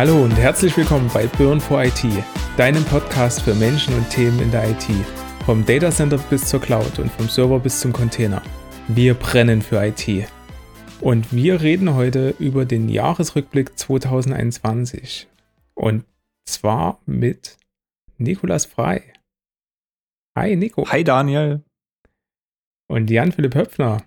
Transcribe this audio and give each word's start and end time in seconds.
Hallo 0.00 0.24
und 0.24 0.30
herzlich 0.30 0.74
willkommen 0.78 1.10
bei 1.12 1.26
Burn 1.26 1.60
for 1.60 1.84
IT, 1.84 2.02
deinem 2.56 2.82
Podcast 2.86 3.42
für 3.42 3.54
Menschen 3.54 3.94
und 3.94 4.08
Themen 4.08 4.40
in 4.40 4.50
der 4.50 4.70
IT. 4.70 4.86
Vom 5.44 5.66
Datacenter 5.66 6.16
bis 6.16 6.46
zur 6.46 6.58
Cloud 6.58 6.98
und 6.98 7.12
vom 7.12 7.28
Server 7.28 7.60
bis 7.60 7.80
zum 7.80 7.92
Container. 7.92 8.40
Wir 8.88 9.12
brennen 9.12 9.60
für 9.60 9.84
IT. 9.84 10.26
Und 11.02 11.30
wir 11.34 11.60
reden 11.60 11.96
heute 11.96 12.34
über 12.38 12.64
den 12.64 12.88
Jahresrückblick 12.88 13.78
2021. 13.78 15.28
Und 15.74 16.06
zwar 16.46 17.02
mit 17.04 17.58
Nikolas 18.16 18.64
Frei. 18.64 19.12
Hi 20.34 20.56
Nico. 20.56 20.90
Hi 20.90 21.04
Daniel. 21.04 21.62
Und 22.88 23.10
Jan-Philipp 23.10 23.54
Höpfner. 23.54 24.02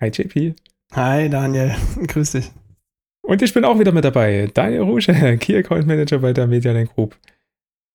Hi 0.00 0.08
JP. 0.08 0.56
Hi 0.94 1.30
Daniel, 1.30 1.76
grüß 2.08 2.32
dich. 2.32 2.50
Und 3.26 3.42
ich 3.42 3.52
bin 3.52 3.64
auch 3.64 3.80
wieder 3.80 3.90
mit 3.90 4.04
dabei. 4.04 4.48
Daniel 4.54 4.82
Rusche, 4.82 5.12
Key 5.40 5.56
Account 5.56 5.84
Manager 5.84 6.20
bei 6.20 6.32
der 6.32 6.46
Medialink 6.46 6.94
Group. 6.94 7.18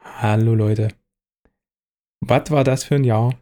Hallo 0.03 0.53
Leute. 0.53 0.89
Was 2.19 2.51
war 2.51 2.65
das 2.65 2.83
für 2.83 2.95
ein 2.95 3.05
Jahr? 3.05 3.33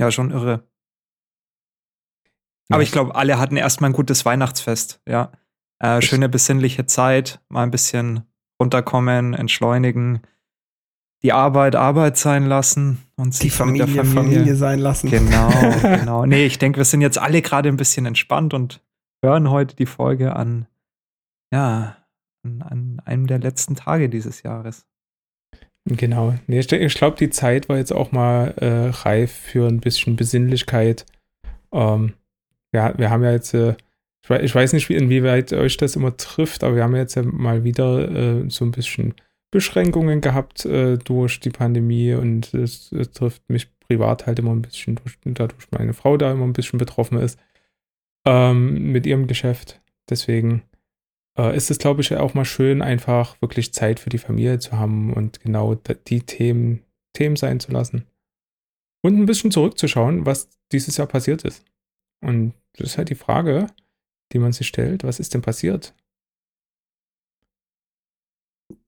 Ja, 0.00 0.10
schon 0.10 0.32
irre. 0.32 0.68
Aber 2.68 2.82
ich 2.82 2.90
glaube, 2.90 3.14
alle 3.14 3.38
hatten 3.38 3.56
erstmal 3.56 3.90
ein 3.90 3.96
gutes 3.96 4.24
Weihnachtsfest, 4.24 5.00
ja. 5.08 5.30
Äh, 5.78 6.02
schöne 6.02 6.28
besinnliche 6.28 6.84
Zeit, 6.86 7.40
mal 7.48 7.62
ein 7.62 7.70
bisschen 7.70 8.26
runterkommen, 8.60 9.34
entschleunigen, 9.34 10.22
die 11.26 11.32
Arbeit 11.32 11.74
Arbeit 11.74 12.16
sein 12.16 12.46
lassen 12.46 12.98
und 13.16 13.42
die 13.42 13.50
Familie, 13.50 13.88
Familie, 13.88 14.14
Familie 14.14 14.54
sein 14.54 14.78
lassen. 14.78 15.10
Genau, 15.10 15.50
genau. 15.82 16.24
Nee, 16.24 16.46
ich 16.46 16.58
denke, 16.60 16.78
wir 16.78 16.84
sind 16.84 17.00
jetzt 17.00 17.18
alle 17.18 17.42
gerade 17.42 17.68
ein 17.68 17.76
bisschen 17.76 18.06
entspannt 18.06 18.54
und 18.54 18.80
hören 19.24 19.50
heute 19.50 19.74
die 19.74 19.86
Folge 19.86 20.36
an, 20.36 20.66
ja, 21.52 21.96
an, 22.44 22.62
an 22.62 23.02
einem 23.04 23.26
der 23.26 23.40
letzten 23.40 23.74
Tage 23.74 24.08
dieses 24.08 24.44
Jahres. 24.44 24.86
Genau. 25.84 26.34
Nee, 26.46 26.60
ich, 26.60 26.70
ich 26.70 26.94
glaube, 26.94 27.16
die 27.16 27.30
Zeit 27.30 27.68
war 27.68 27.76
jetzt 27.76 27.92
auch 27.92 28.12
mal 28.12 28.54
äh, 28.58 28.90
reif 28.90 29.32
für 29.32 29.66
ein 29.66 29.80
bisschen 29.80 30.14
Besinnlichkeit. 30.14 31.06
Ähm, 31.72 32.12
ja, 32.72 32.96
wir 32.96 33.10
haben 33.10 33.24
ja 33.24 33.32
jetzt, 33.32 33.52
äh, 33.52 33.74
ich 34.42 34.54
weiß 34.54 34.74
nicht, 34.74 34.88
inwieweit 34.90 35.52
euch 35.52 35.76
das 35.76 35.96
immer 35.96 36.16
trifft, 36.16 36.62
aber 36.62 36.76
wir 36.76 36.84
haben 36.84 36.94
jetzt 36.94 37.16
ja 37.16 37.24
mal 37.24 37.64
wieder 37.64 38.10
äh, 38.12 38.44
so 38.48 38.64
ein 38.64 38.70
bisschen 38.70 39.16
Beschränkungen 39.56 40.20
gehabt 40.20 40.66
äh, 40.66 40.98
durch 40.98 41.40
die 41.40 41.48
Pandemie 41.48 42.12
und 42.12 42.52
es, 42.52 42.90
trifft 43.14 43.48
mich 43.48 43.70
privat 43.80 44.26
halt 44.26 44.38
immer 44.38 44.50
ein 44.50 44.60
bisschen, 44.60 44.96
durch, 44.96 45.16
dadurch 45.24 45.70
meine 45.70 45.94
Frau 45.94 46.18
da 46.18 46.30
immer 46.30 46.44
ein 46.44 46.52
bisschen 46.52 46.78
betroffen 46.78 47.16
ist 47.16 47.38
ähm, 48.26 48.92
mit 48.92 49.06
ihrem 49.06 49.26
Geschäft. 49.26 49.80
Deswegen 50.10 50.62
äh, 51.38 51.56
ist 51.56 51.70
es, 51.70 51.78
glaube 51.78 52.02
ich, 52.02 52.14
auch 52.14 52.34
mal 52.34 52.44
schön, 52.44 52.82
einfach 52.82 53.40
wirklich 53.40 53.72
Zeit 53.72 53.98
für 53.98 54.10
die 54.10 54.18
Familie 54.18 54.58
zu 54.58 54.72
haben 54.72 55.14
und 55.14 55.40
genau 55.40 55.74
die 55.74 56.20
Themen, 56.20 56.82
Themen 57.14 57.36
sein 57.36 57.58
zu 57.58 57.72
lassen. 57.72 58.04
Und 59.02 59.18
ein 59.18 59.24
bisschen 59.24 59.52
zurückzuschauen, 59.52 60.26
was 60.26 60.50
dieses 60.70 60.98
Jahr 60.98 61.06
passiert 61.06 61.44
ist. 61.44 61.64
Und 62.20 62.52
das 62.74 62.88
ist 62.88 62.98
halt 62.98 63.08
die 63.08 63.14
Frage, 63.14 63.68
die 64.34 64.38
man 64.38 64.52
sich 64.52 64.66
stellt, 64.66 65.02
was 65.02 65.18
ist 65.18 65.32
denn 65.32 65.40
passiert? 65.40 65.94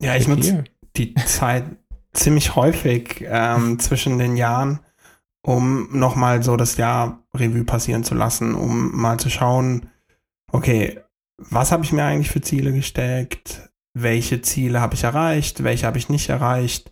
Ja, 0.00 0.16
ich 0.16 0.28
nutze 0.28 0.64
die 0.96 1.14
Zeit 1.14 1.64
ziemlich 2.12 2.56
häufig 2.56 3.24
ähm, 3.26 3.78
zwischen 3.80 4.18
den 4.18 4.36
Jahren, 4.36 4.80
um 5.42 5.88
nochmal 5.96 6.42
so 6.42 6.56
das 6.56 6.76
Jahr 6.76 7.24
Revue 7.34 7.64
passieren 7.64 8.04
zu 8.04 8.14
lassen, 8.14 8.54
um 8.54 8.96
mal 8.96 9.18
zu 9.18 9.30
schauen, 9.30 9.90
okay, 10.52 11.00
was 11.36 11.72
habe 11.72 11.84
ich 11.84 11.92
mir 11.92 12.04
eigentlich 12.04 12.30
für 12.30 12.40
Ziele 12.40 12.72
gesteckt? 12.72 13.70
Welche 13.94 14.42
Ziele 14.42 14.80
habe 14.80 14.94
ich 14.94 15.04
erreicht? 15.04 15.62
Welche 15.62 15.86
habe 15.86 15.98
ich 15.98 16.08
nicht 16.08 16.28
erreicht? 16.28 16.90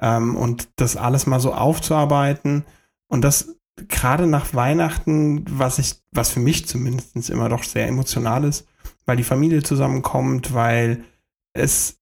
Ähm, 0.00 0.36
und 0.36 0.68
das 0.76 0.96
alles 0.96 1.26
mal 1.26 1.40
so 1.40 1.54
aufzuarbeiten. 1.54 2.64
Und 3.08 3.22
das 3.22 3.56
gerade 3.88 4.26
nach 4.26 4.54
Weihnachten, 4.54 5.44
was 5.48 5.78
ich, 5.78 5.96
was 6.12 6.30
für 6.30 6.40
mich 6.40 6.66
zumindest 6.66 7.30
immer 7.30 7.48
doch 7.48 7.62
sehr 7.62 7.86
emotional 7.86 8.44
ist, 8.44 8.66
weil 9.04 9.16
die 9.16 9.22
Familie 9.22 9.62
zusammenkommt, 9.62 10.54
weil 10.54 11.04
es 11.52 11.98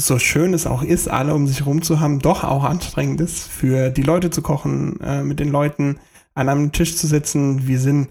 so 0.00 0.18
schön 0.18 0.54
es 0.54 0.66
auch 0.66 0.82
ist, 0.82 1.08
alle 1.08 1.34
um 1.34 1.46
sich 1.46 1.60
herum 1.60 1.82
zu 1.82 2.00
haben, 2.00 2.20
doch 2.20 2.44
auch 2.44 2.64
anstrengend 2.64 3.20
ist, 3.20 3.48
für 3.48 3.90
die 3.90 4.02
Leute 4.02 4.30
zu 4.30 4.42
kochen, 4.42 5.00
äh, 5.00 5.22
mit 5.22 5.40
den 5.40 5.50
Leuten 5.50 5.98
an 6.34 6.48
einem 6.48 6.70
Tisch 6.70 6.96
zu 6.96 7.08
sitzen. 7.08 7.66
Wir 7.66 7.80
sind 7.80 8.08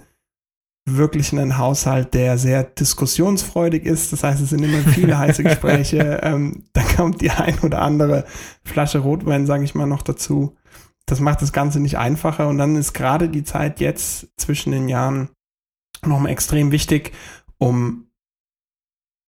wirklich 0.85 1.31
in 1.31 1.39
einem 1.39 1.57
Haushalt, 1.57 2.13
der 2.13 2.37
sehr 2.37 2.63
diskussionsfreudig 2.63 3.85
ist. 3.85 4.11
Das 4.11 4.23
heißt, 4.23 4.41
es 4.41 4.49
sind 4.49 4.63
immer 4.63 4.79
viele 4.79 5.17
heiße 5.19 5.43
Gespräche. 5.43 6.19
Ähm, 6.23 6.65
da 6.73 6.83
kommt 6.83 7.21
die 7.21 7.31
ein 7.31 7.59
oder 7.59 7.81
andere 7.81 8.25
Flasche 8.65 8.99
Rotwein, 8.99 9.45
sage 9.45 9.63
ich 9.63 9.73
mal, 9.73 9.85
noch 9.85 10.01
dazu. 10.01 10.57
Das 11.05 11.21
macht 11.21 11.41
das 11.41 11.53
Ganze 11.53 11.79
nicht 11.79 11.97
einfacher. 11.97 12.49
Und 12.49 12.57
dann 12.57 12.75
ist 12.75 12.93
gerade 12.93 13.29
die 13.29 13.45
Zeit 13.45 13.79
jetzt 13.79 14.27
zwischen 14.35 14.71
den 14.73 14.89
Jahren 14.89 15.29
nochmal 16.05 16.33
extrem 16.33 16.71
wichtig, 16.71 17.13
um 17.57 18.09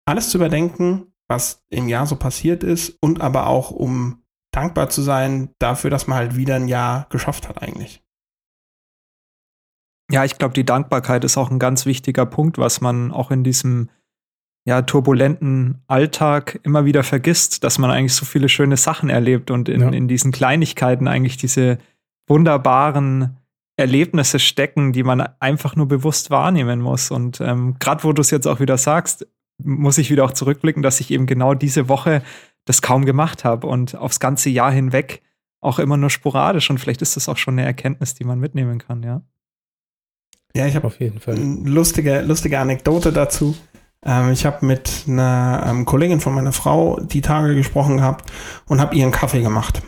alles 0.05 0.29
zu 0.29 0.37
überdenken, 0.37 1.12
was 1.27 1.63
im 1.69 1.87
Jahr 1.87 2.05
so 2.05 2.15
passiert 2.15 2.63
ist 2.63 2.97
und 3.01 3.21
aber 3.21 3.47
auch 3.47 3.71
um 3.71 4.23
dankbar 4.51 4.89
zu 4.89 5.01
sein 5.01 5.49
dafür, 5.59 5.89
dass 5.89 6.07
man 6.07 6.17
halt 6.17 6.35
wieder 6.35 6.55
ein 6.55 6.67
Jahr 6.67 7.07
geschafft 7.09 7.49
hat 7.49 7.61
eigentlich. 7.61 8.03
Ja, 10.11 10.25
ich 10.25 10.37
glaube, 10.37 10.53
die 10.53 10.65
Dankbarkeit 10.65 11.23
ist 11.23 11.37
auch 11.37 11.49
ein 11.49 11.59
ganz 11.59 11.85
wichtiger 11.85 12.25
Punkt, 12.25 12.57
was 12.57 12.81
man 12.81 13.11
auch 13.11 13.31
in 13.31 13.43
diesem 13.43 13.89
ja, 14.65 14.81
turbulenten 14.81 15.81
Alltag 15.87 16.59
immer 16.63 16.85
wieder 16.85 17.03
vergisst, 17.03 17.63
dass 17.63 17.79
man 17.79 17.91
eigentlich 17.91 18.13
so 18.13 18.25
viele 18.25 18.47
schöne 18.47 18.77
Sachen 18.77 19.09
erlebt 19.09 19.51
und 19.51 19.67
in, 19.69 19.81
ja. 19.81 19.89
in 19.89 20.07
diesen 20.07 20.31
Kleinigkeiten 20.31 21.07
eigentlich 21.07 21.37
diese 21.37 21.79
wunderbaren 22.27 23.37
Erlebnisse 23.75 24.39
stecken, 24.39 24.93
die 24.93 25.03
man 25.03 25.21
einfach 25.39 25.75
nur 25.75 25.87
bewusst 25.87 26.29
wahrnehmen 26.29 26.79
muss. 26.79 27.11
Und 27.11 27.41
ähm, 27.41 27.75
gerade 27.79 28.03
wo 28.03 28.13
du 28.13 28.21
es 28.21 28.31
jetzt 28.31 28.47
auch 28.47 28.59
wieder 28.59 28.77
sagst, 28.77 29.27
muss 29.57 29.97
ich 29.97 30.09
wieder 30.09 30.25
auch 30.25 30.31
zurückblicken, 30.31 30.83
dass 30.83 30.99
ich 30.99 31.11
eben 31.11 31.25
genau 31.25 31.53
diese 31.53 31.89
Woche 31.89 32.21
das 32.65 32.81
kaum 32.81 33.05
gemacht 33.05 33.43
habe 33.43 33.67
und 33.67 33.95
aufs 33.95 34.19
ganze 34.19 34.49
Jahr 34.49 34.71
hinweg 34.71 35.21
auch 35.61 35.79
immer 35.79 35.97
nur 35.97 36.09
sporadisch. 36.09 36.69
Und 36.69 36.79
vielleicht 36.79 37.01
ist 37.01 37.15
das 37.15 37.29
auch 37.29 37.37
schon 37.37 37.55
eine 37.55 37.65
Erkenntnis, 37.65 38.15
die 38.15 38.23
man 38.23 38.39
mitnehmen 38.39 38.79
kann, 38.79 39.03
ja. 39.03 39.21
Ja, 40.55 40.67
ich 40.67 40.75
habe 40.75 40.87
auf 40.87 40.99
jeden 40.99 41.19
Fall 41.19 41.35
eine 41.35 41.67
lustige, 41.67 42.21
lustige 42.21 42.59
Anekdote 42.59 43.11
dazu. 43.11 43.55
Ähm, 44.05 44.31
ich 44.31 44.45
habe 44.45 44.65
mit 44.65 45.05
einer 45.07 45.63
ähm, 45.65 45.85
Kollegin 45.85 46.19
von 46.19 46.33
meiner 46.33 46.51
Frau 46.51 46.99
die 46.99 47.21
Tage 47.21 47.55
gesprochen 47.55 47.97
gehabt 47.97 48.31
und 48.67 48.79
habe 48.79 48.95
ihren 48.95 49.11
Kaffee 49.11 49.41
gemacht. 49.41 49.81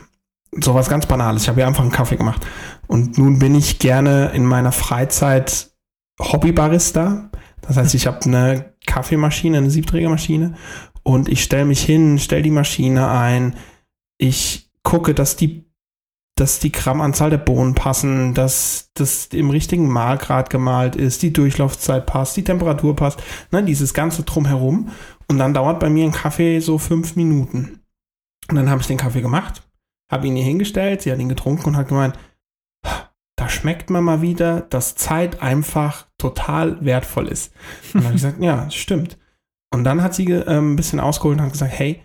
So 0.58 0.74
was 0.74 0.88
ganz 0.88 1.06
Banales. 1.06 1.42
Ich 1.42 1.48
habe 1.48 1.60
ihr 1.60 1.66
einfach 1.66 1.82
einen 1.82 1.92
Kaffee 1.92 2.16
gemacht. 2.16 2.44
Und 2.88 3.18
nun 3.18 3.38
bin 3.38 3.54
ich 3.54 3.78
gerne 3.78 4.32
in 4.34 4.44
meiner 4.44 4.72
Freizeit 4.72 5.70
Hobbybarista. 6.18 7.30
Das 7.62 7.76
heißt, 7.76 7.94
ich 7.94 8.06
habe 8.06 8.24
eine 8.24 8.75
Kaffeemaschine, 8.86 9.58
eine 9.58 9.70
Siebträgermaschine 9.70 10.54
und 11.02 11.28
ich 11.28 11.42
stelle 11.42 11.64
mich 11.64 11.84
hin, 11.84 12.18
stelle 12.18 12.42
die 12.42 12.50
Maschine 12.50 13.08
ein. 13.08 13.54
Ich 14.18 14.70
gucke, 14.82 15.14
dass 15.14 15.36
die 15.36 15.66
dass 16.38 16.58
die 16.58 16.70
Grammanzahl 16.70 17.30
der 17.30 17.38
Bohnen 17.38 17.74
passen, 17.74 18.34
dass 18.34 18.90
das 18.92 19.26
im 19.28 19.48
richtigen 19.48 19.88
Mahlgrad 19.88 20.50
gemalt 20.50 20.94
ist, 20.94 21.22
die 21.22 21.32
Durchlaufzeit 21.32 22.04
passt, 22.04 22.36
die 22.36 22.44
Temperatur 22.44 22.94
passt, 22.94 23.22
ne, 23.52 23.64
dieses 23.64 23.94
ganze 23.94 24.22
drumherum. 24.22 24.90
Und 25.28 25.38
dann 25.38 25.54
dauert 25.54 25.80
bei 25.80 25.88
mir 25.88 26.04
ein 26.04 26.12
Kaffee 26.12 26.60
so 26.60 26.76
fünf 26.76 27.16
Minuten. 27.16 27.80
Und 28.48 28.56
dann 28.56 28.68
habe 28.68 28.82
ich 28.82 28.86
den 28.86 28.98
Kaffee 28.98 29.22
gemacht, 29.22 29.62
habe 30.12 30.26
ihn 30.26 30.36
ihr 30.36 30.44
hingestellt, 30.44 31.00
sie 31.00 31.10
hat 31.10 31.18
ihn 31.18 31.30
getrunken 31.30 31.70
und 31.70 31.76
hat 31.76 31.88
gemeint, 31.88 32.18
da 33.36 33.48
schmeckt 33.48 33.88
man 33.88 34.04
mal 34.04 34.20
wieder, 34.20 34.60
dass 34.60 34.94
Zeit 34.94 35.42
einfach 35.42 36.05
total 36.18 36.84
wertvoll 36.84 37.28
ist. 37.28 37.52
Und 37.92 37.94
dann 37.94 38.04
habe 38.04 38.16
ich 38.16 38.22
gesagt, 38.22 38.42
ja, 38.42 38.70
stimmt. 38.70 39.18
Und 39.72 39.84
dann 39.84 40.02
hat 40.02 40.14
sie 40.14 40.30
äh, 40.30 40.58
ein 40.58 40.76
bisschen 40.76 41.00
ausgeholt 41.00 41.38
und 41.38 41.44
hat 41.44 41.52
gesagt, 41.52 41.72
hey, 41.78 42.02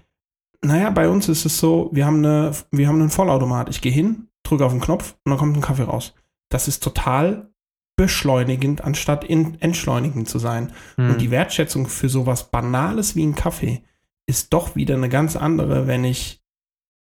naja, 0.64 0.90
bei 0.90 1.10
uns 1.10 1.28
ist 1.30 1.46
es 1.46 1.58
so, 1.58 1.90
wir 1.92 2.06
haben, 2.06 2.18
eine, 2.18 2.52
wir 2.72 2.88
haben 2.88 3.00
einen 3.00 3.10
Vollautomat. 3.10 3.70
Ich 3.70 3.82
gehe 3.82 3.92
hin, 3.92 4.28
drücke 4.44 4.66
auf 4.66 4.72
den 4.72 4.82
Knopf 4.82 5.16
und 5.24 5.32
dann 5.32 5.40
kommt 5.40 5.58
ein 5.58 5.62
Kaffee 5.62 5.84
raus. 5.84 6.14
Das 6.50 6.68
ist 6.68 6.84
total 6.84 7.52
beschleunigend, 7.98 8.84
anstatt 8.84 9.24
in, 9.24 9.60
entschleunigend 9.62 10.28
zu 10.28 10.40
sein. 10.40 10.72
Hm. 10.96 11.12
Und 11.12 11.22
die 11.22 11.32
Wertschätzung 11.32 11.88
für 11.88 12.10
sowas 12.10 12.52
Banales 12.52 13.16
wie 13.16 13.26
ein 13.26 13.36
Kaffee 13.36 13.84
ist 14.28 14.54
doch 14.54 14.76
wieder 14.76 14.96
eine 14.96 15.10
ganz 15.10 15.36
andere, 15.36 15.88
wenn 15.88 16.04
ich 16.04 16.44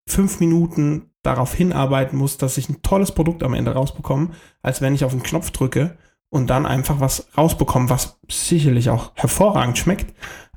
fünf 0.08 0.40
Minuten 0.40 1.10
darauf 1.22 1.54
hinarbeiten 1.54 2.18
muss, 2.18 2.36
dass 2.36 2.58
ich 2.58 2.68
ein 2.68 2.82
tolles 2.82 3.12
Produkt 3.12 3.42
am 3.42 3.54
Ende 3.54 3.72
rausbekomme, 3.72 4.30
als 4.62 4.80
wenn 4.82 4.94
ich 4.94 5.04
auf 5.04 5.12
den 5.12 5.22
Knopf 5.22 5.50
drücke 5.50 5.96
und 6.34 6.48
dann 6.50 6.66
einfach 6.66 6.98
was 6.98 7.28
rausbekomme, 7.38 7.88
was 7.90 8.18
sicherlich 8.28 8.90
auch 8.90 9.12
hervorragend 9.14 9.78
schmeckt, 9.78 10.12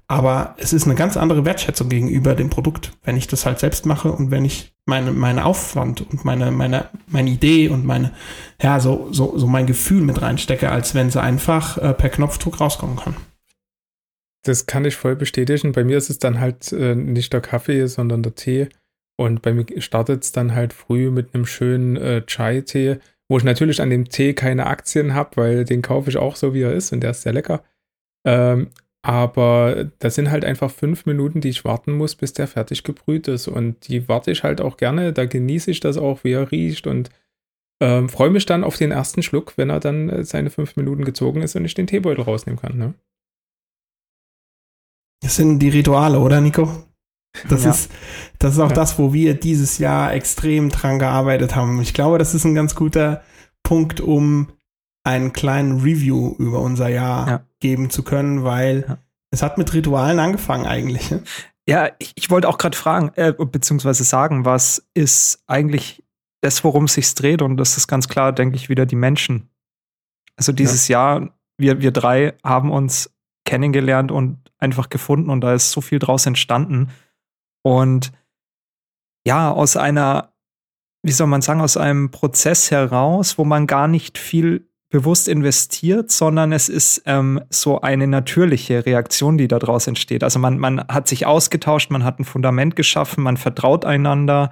aber 0.07 0.56
es 0.57 0.74
ist 0.74 0.85
eine 0.85 0.95
ganz 0.95 1.18
andere 1.18 1.45
Wertschätzung 1.45 1.88
gegenüber 1.88 2.33
dem 2.33 2.50
Produkt, 2.50 2.94
wenn 3.03 3.15
ich 3.15 3.27
das 3.27 3.45
halt 3.45 3.59
selbst 3.59 3.85
mache 3.85 4.12
und 4.12 4.31
wenn 4.31 4.44
ich 4.44 4.74
meine, 4.88 5.12
meine 5.12 5.45
Aufwand 5.45 6.01
und 6.01 6.25
meine, 6.25 6.50
meine, 6.50 6.89
meine 7.06 7.29
Idee 7.29 7.69
und 7.69 7.85
meine, 7.85 8.12
ja, 8.59 8.79
so, 8.79 9.09
so, 9.12 9.38
so 9.38 9.45
mein 9.45 9.68
Gefühl 9.68 10.01
mit 10.01 10.19
reinstecke, 10.19 10.71
als 10.71 10.95
wenn 10.95 11.12
sie 11.12 11.21
einfach 11.21 11.77
äh, 11.77 11.94
per 11.94 12.09
Knopfdruck 12.09 12.59
rauskommen 12.59 12.95
kann. 12.95 13.15
das 14.44 14.65
kann 14.65 14.85
ich 14.85 14.95
voll 14.95 15.15
bestätigen. 15.15 15.73
Bei 15.73 15.83
mir 15.83 15.97
ist 15.97 16.09
es 16.09 16.18
dann 16.18 16.39
halt 16.39 16.71
äh, 16.71 16.95
nicht 16.95 17.33
der 17.33 17.41
Kaffee, 17.41 17.85
sondern 17.85 18.23
der 18.23 18.33
Tee. 18.33 18.69
Und 19.19 19.44
bei 19.44 19.53
mir 19.53 19.65
startet 19.81 20.23
es 20.23 20.31
dann 20.31 20.56
halt 20.56 20.73
früh 20.73 21.12
mit 21.12 21.35
einem 21.35 21.45
schönen 21.45 21.97
äh, 21.97 22.25
Chai-Tee, 22.25 22.97
wo 23.29 23.38
ich 23.38 23.44
natürlich 23.44 23.81
an 23.81 23.89
dem 23.89 24.09
Tee 24.09 24.33
keine 24.33 24.68
Aktien 24.68 25.13
habe, 25.13 25.35
weil 25.35 25.65
den 25.65 25.81
kaufe 25.81 26.09
ich 26.09 26.18
auch 26.18 26.35
so, 26.35 26.53
wie 26.53 26.62
er 26.62 26.74
ist 26.74 26.91
und 26.94 27.01
der 27.01 27.12
ist 27.12 27.24
sehr 27.24 27.33
lecker. 27.33 27.63
Ähm, 28.25 28.69
aber 29.01 29.89
das 30.00 30.15
sind 30.15 30.31
halt 30.31 30.44
einfach 30.44 30.69
fünf 30.71 31.06
Minuten, 31.06 31.39
die 31.39 31.50
ich 31.50 31.63
warten 31.63 31.94
muss, 31.94 32.15
bis 32.15 32.33
der 32.33 32.47
fertig 32.47 32.83
gebrüht 32.83 33.27
ist. 33.27 33.47
Und 33.47 33.88
die 33.88 34.09
warte 34.09 34.31
ich 34.31 34.44
halt 34.44 34.59
auch 34.59 34.75
gerne. 34.75 35.13
Da 35.13 35.25
genieße 35.25 35.71
ich 35.71 35.79
das 35.79 35.97
auch, 35.97 36.24
wie 36.24 36.33
er 36.33 36.51
riecht 36.51 36.88
und 36.88 37.09
ähm, 37.79 38.09
freue 38.09 38.31
mich 38.31 38.45
dann 38.45 38.63
auf 38.63 38.75
den 38.75 38.91
ersten 38.91 39.21
Schluck, 39.21 39.57
wenn 39.57 39.69
er 39.69 39.80
dann 39.80 40.09
äh, 40.09 40.23
seine 40.23 40.50
fünf 40.50 40.75
Minuten 40.75 41.06
gezogen 41.06 41.41
ist 41.41 41.56
und 41.56 41.63
ich 41.63 41.73
den 41.73 41.88
Teebeutel 41.88 42.23
rausnehmen 42.23 42.59
kann. 42.59 42.77
Ne? 42.77 42.95
Das 45.21 45.35
sind 45.35 45.59
die 45.59 45.69
Rituale, 45.69 46.19
oder 46.19 46.41
Nico? 46.41 46.83
Das, 47.50 47.63
ja. 47.63 47.72
ist, 47.72 47.92
das 48.39 48.54
ist 48.54 48.60
auch 48.60 48.69
ja. 48.69 48.75
das, 48.75 48.98
wo 49.00 49.13
wir 49.13 49.34
dieses 49.34 49.78
Jahr 49.78 50.13
extrem 50.13 50.69
dran 50.69 51.00
gearbeitet 51.00 51.56
haben. 51.56 51.81
Ich 51.81 51.94
glaube, 51.94 52.18
das 52.18 52.34
ist 52.34 52.45
ein 52.45 52.56
ganz 52.56 52.75
guter 52.75 53.22
Punkt, 53.63 54.00
um 54.01 54.50
einen 55.04 55.34
kleinen 55.34 55.81
Review 55.81 56.36
über 56.38 56.60
unser 56.60 56.89
Jahr 56.89 57.28
ja. 57.28 57.42
geben 57.60 57.89
zu 57.89 58.04
können, 58.04 58.44
weil 58.44 58.98
es 59.31 59.42
hat 59.42 59.57
mit 59.57 59.74
Ritualen 59.74 60.19
angefangen 60.19 60.66
eigentlich. 60.66 61.12
Ne? 61.12 61.24
Ja, 61.68 61.89
ich, 62.00 62.13
ich 62.16 62.30
wollte 62.30 62.48
auch 62.48 62.57
gerade 62.57 62.78
fragen, 62.78 63.12
äh, 63.16 63.34
beziehungsweise 63.34 64.04
sagen, 64.04 64.45
was 64.45 64.88
ist 64.94 65.44
eigentlich 65.48 66.04
das, 66.42 66.63
worum 66.63 66.86
es 66.86 66.94
sich 66.94 67.13
dreht? 67.13 67.42
Und 67.42 67.57
das 67.57 67.78
ist 67.78 67.88
ganz 67.88 68.07
klar, 68.07 68.31
denke 68.31 68.56
ich, 68.56 68.69
wieder 68.69 68.86
die 68.86 68.95
Menschen. 68.95 69.50
Also 70.38 70.51
dieses 70.51 70.88
Jahr, 70.88 71.30
wir, 71.57 71.81
wir 71.81 71.92
drei 71.92 72.36
haben 72.44 72.72
uns 72.72 73.12
kennengelernt 73.45 74.12
und 74.12 74.38
einfach 74.60 74.90
gefunden 74.90 75.30
und 75.30 75.42
da 75.42 75.54
ist 75.54 75.72
so 75.72 75.81
viel 75.81 76.00
draus 76.00 76.25
entstanden. 76.25 76.90
Und 77.63 78.12
ja, 79.25 79.51
aus 79.51 79.75
einer, 79.77 80.33
wie 81.04 81.12
soll 81.12 81.27
man 81.27 81.42
sagen, 81.42 81.62
aus 81.62 81.77
einem 81.77 82.12
Prozess 82.12 82.71
heraus, 82.71 83.38
wo 83.38 83.44
man 83.44 83.68
gar 83.68 83.88
nicht 83.88 84.18
viel 84.18 84.68
bewusst 84.89 85.27
investiert, 85.27 86.12
sondern 86.12 86.54
es 86.54 86.69
ist 86.69 87.04
ähm, 87.06 87.42
so 87.50 87.81
eine 87.81 88.07
natürliche 88.07 88.86
Reaktion, 88.86 89.38
die 89.38 89.50
daraus 89.50 89.86
entsteht. 89.88 90.24
Also 90.24 90.39
man, 90.39 90.57
man 90.59 90.80
hat 90.88 91.09
sich 91.09 91.25
ausgetauscht, 91.25 91.92
man 91.92 92.06
hat 92.06 92.19
ein 92.19 92.25
Fundament 92.25 92.75
geschaffen, 92.75 93.24
man 93.24 93.36
vertraut 93.36 93.83
einander. 93.83 94.50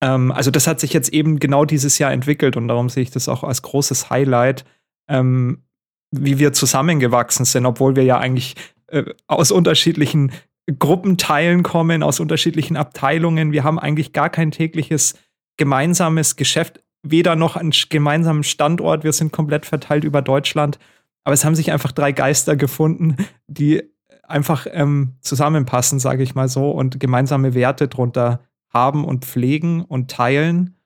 Ähm, 0.00 0.32
also 0.32 0.50
das 0.50 0.66
hat 0.66 0.80
sich 0.80 0.94
jetzt 0.94 1.10
eben 1.10 1.38
genau 1.38 1.66
dieses 1.66 1.98
Jahr 1.98 2.12
entwickelt 2.12 2.56
und 2.56 2.68
darum 2.68 2.88
sehe 2.88 3.02
ich 3.02 3.10
das 3.10 3.28
auch 3.28 3.44
als 3.44 3.60
großes 3.60 4.08
Highlight, 4.08 4.64
ähm, 5.08 5.62
wie 6.10 6.38
wir 6.38 6.54
zusammengewachsen 6.54 7.44
sind, 7.44 7.66
obwohl 7.66 7.96
wir 7.96 8.04
ja 8.04 8.18
eigentlich 8.18 8.54
äh, 8.86 9.04
aus 9.26 9.50
unterschiedlichen 9.50 10.32
Gruppenteilen 10.66 11.62
kommen, 11.62 12.02
aus 12.02 12.20
unterschiedlichen 12.20 12.76
Abteilungen. 12.76 13.52
Wir 13.52 13.64
haben 13.64 13.78
eigentlich 13.78 14.12
gar 14.12 14.30
kein 14.30 14.50
tägliches 14.50 15.14
gemeinsames 15.56 16.36
Geschäft, 16.36 16.82
weder 17.02 17.36
noch 17.36 17.56
einen 17.56 17.72
gemeinsamen 17.88 18.42
Standort. 18.42 19.04
Wir 19.04 19.12
sind 19.12 19.32
komplett 19.32 19.64
verteilt 19.66 20.04
über 20.04 20.22
Deutschland. 20.22 20.78
Aber 21.24 21.34
es 21.34 21.44
haben 21.44 21.54
sich 21.54 21.72
einfach 21.72 21.92
drei 21.92 22.12
Geister 22.12 22.56
gefunden, 22.56 23.16
die 23.46 23.82
einfach 24.22 24.66
ähm, 24.70 25.14
zusammenpassen, 25.20 25.98
sage 25.98 26.22
ich 26.22 26.34
mal 26.34 26.48
so, 26.48 26.70
und 26.70 27.00
gemeinsame 27.00 27.54
Werte 27.54 27.88
drunter 27.88 28.40
haben 28.72 29.04
und 29.04 29.24
pflegen 29.24 29.82
und 29.82 30.10
teilen. 30.10 30.76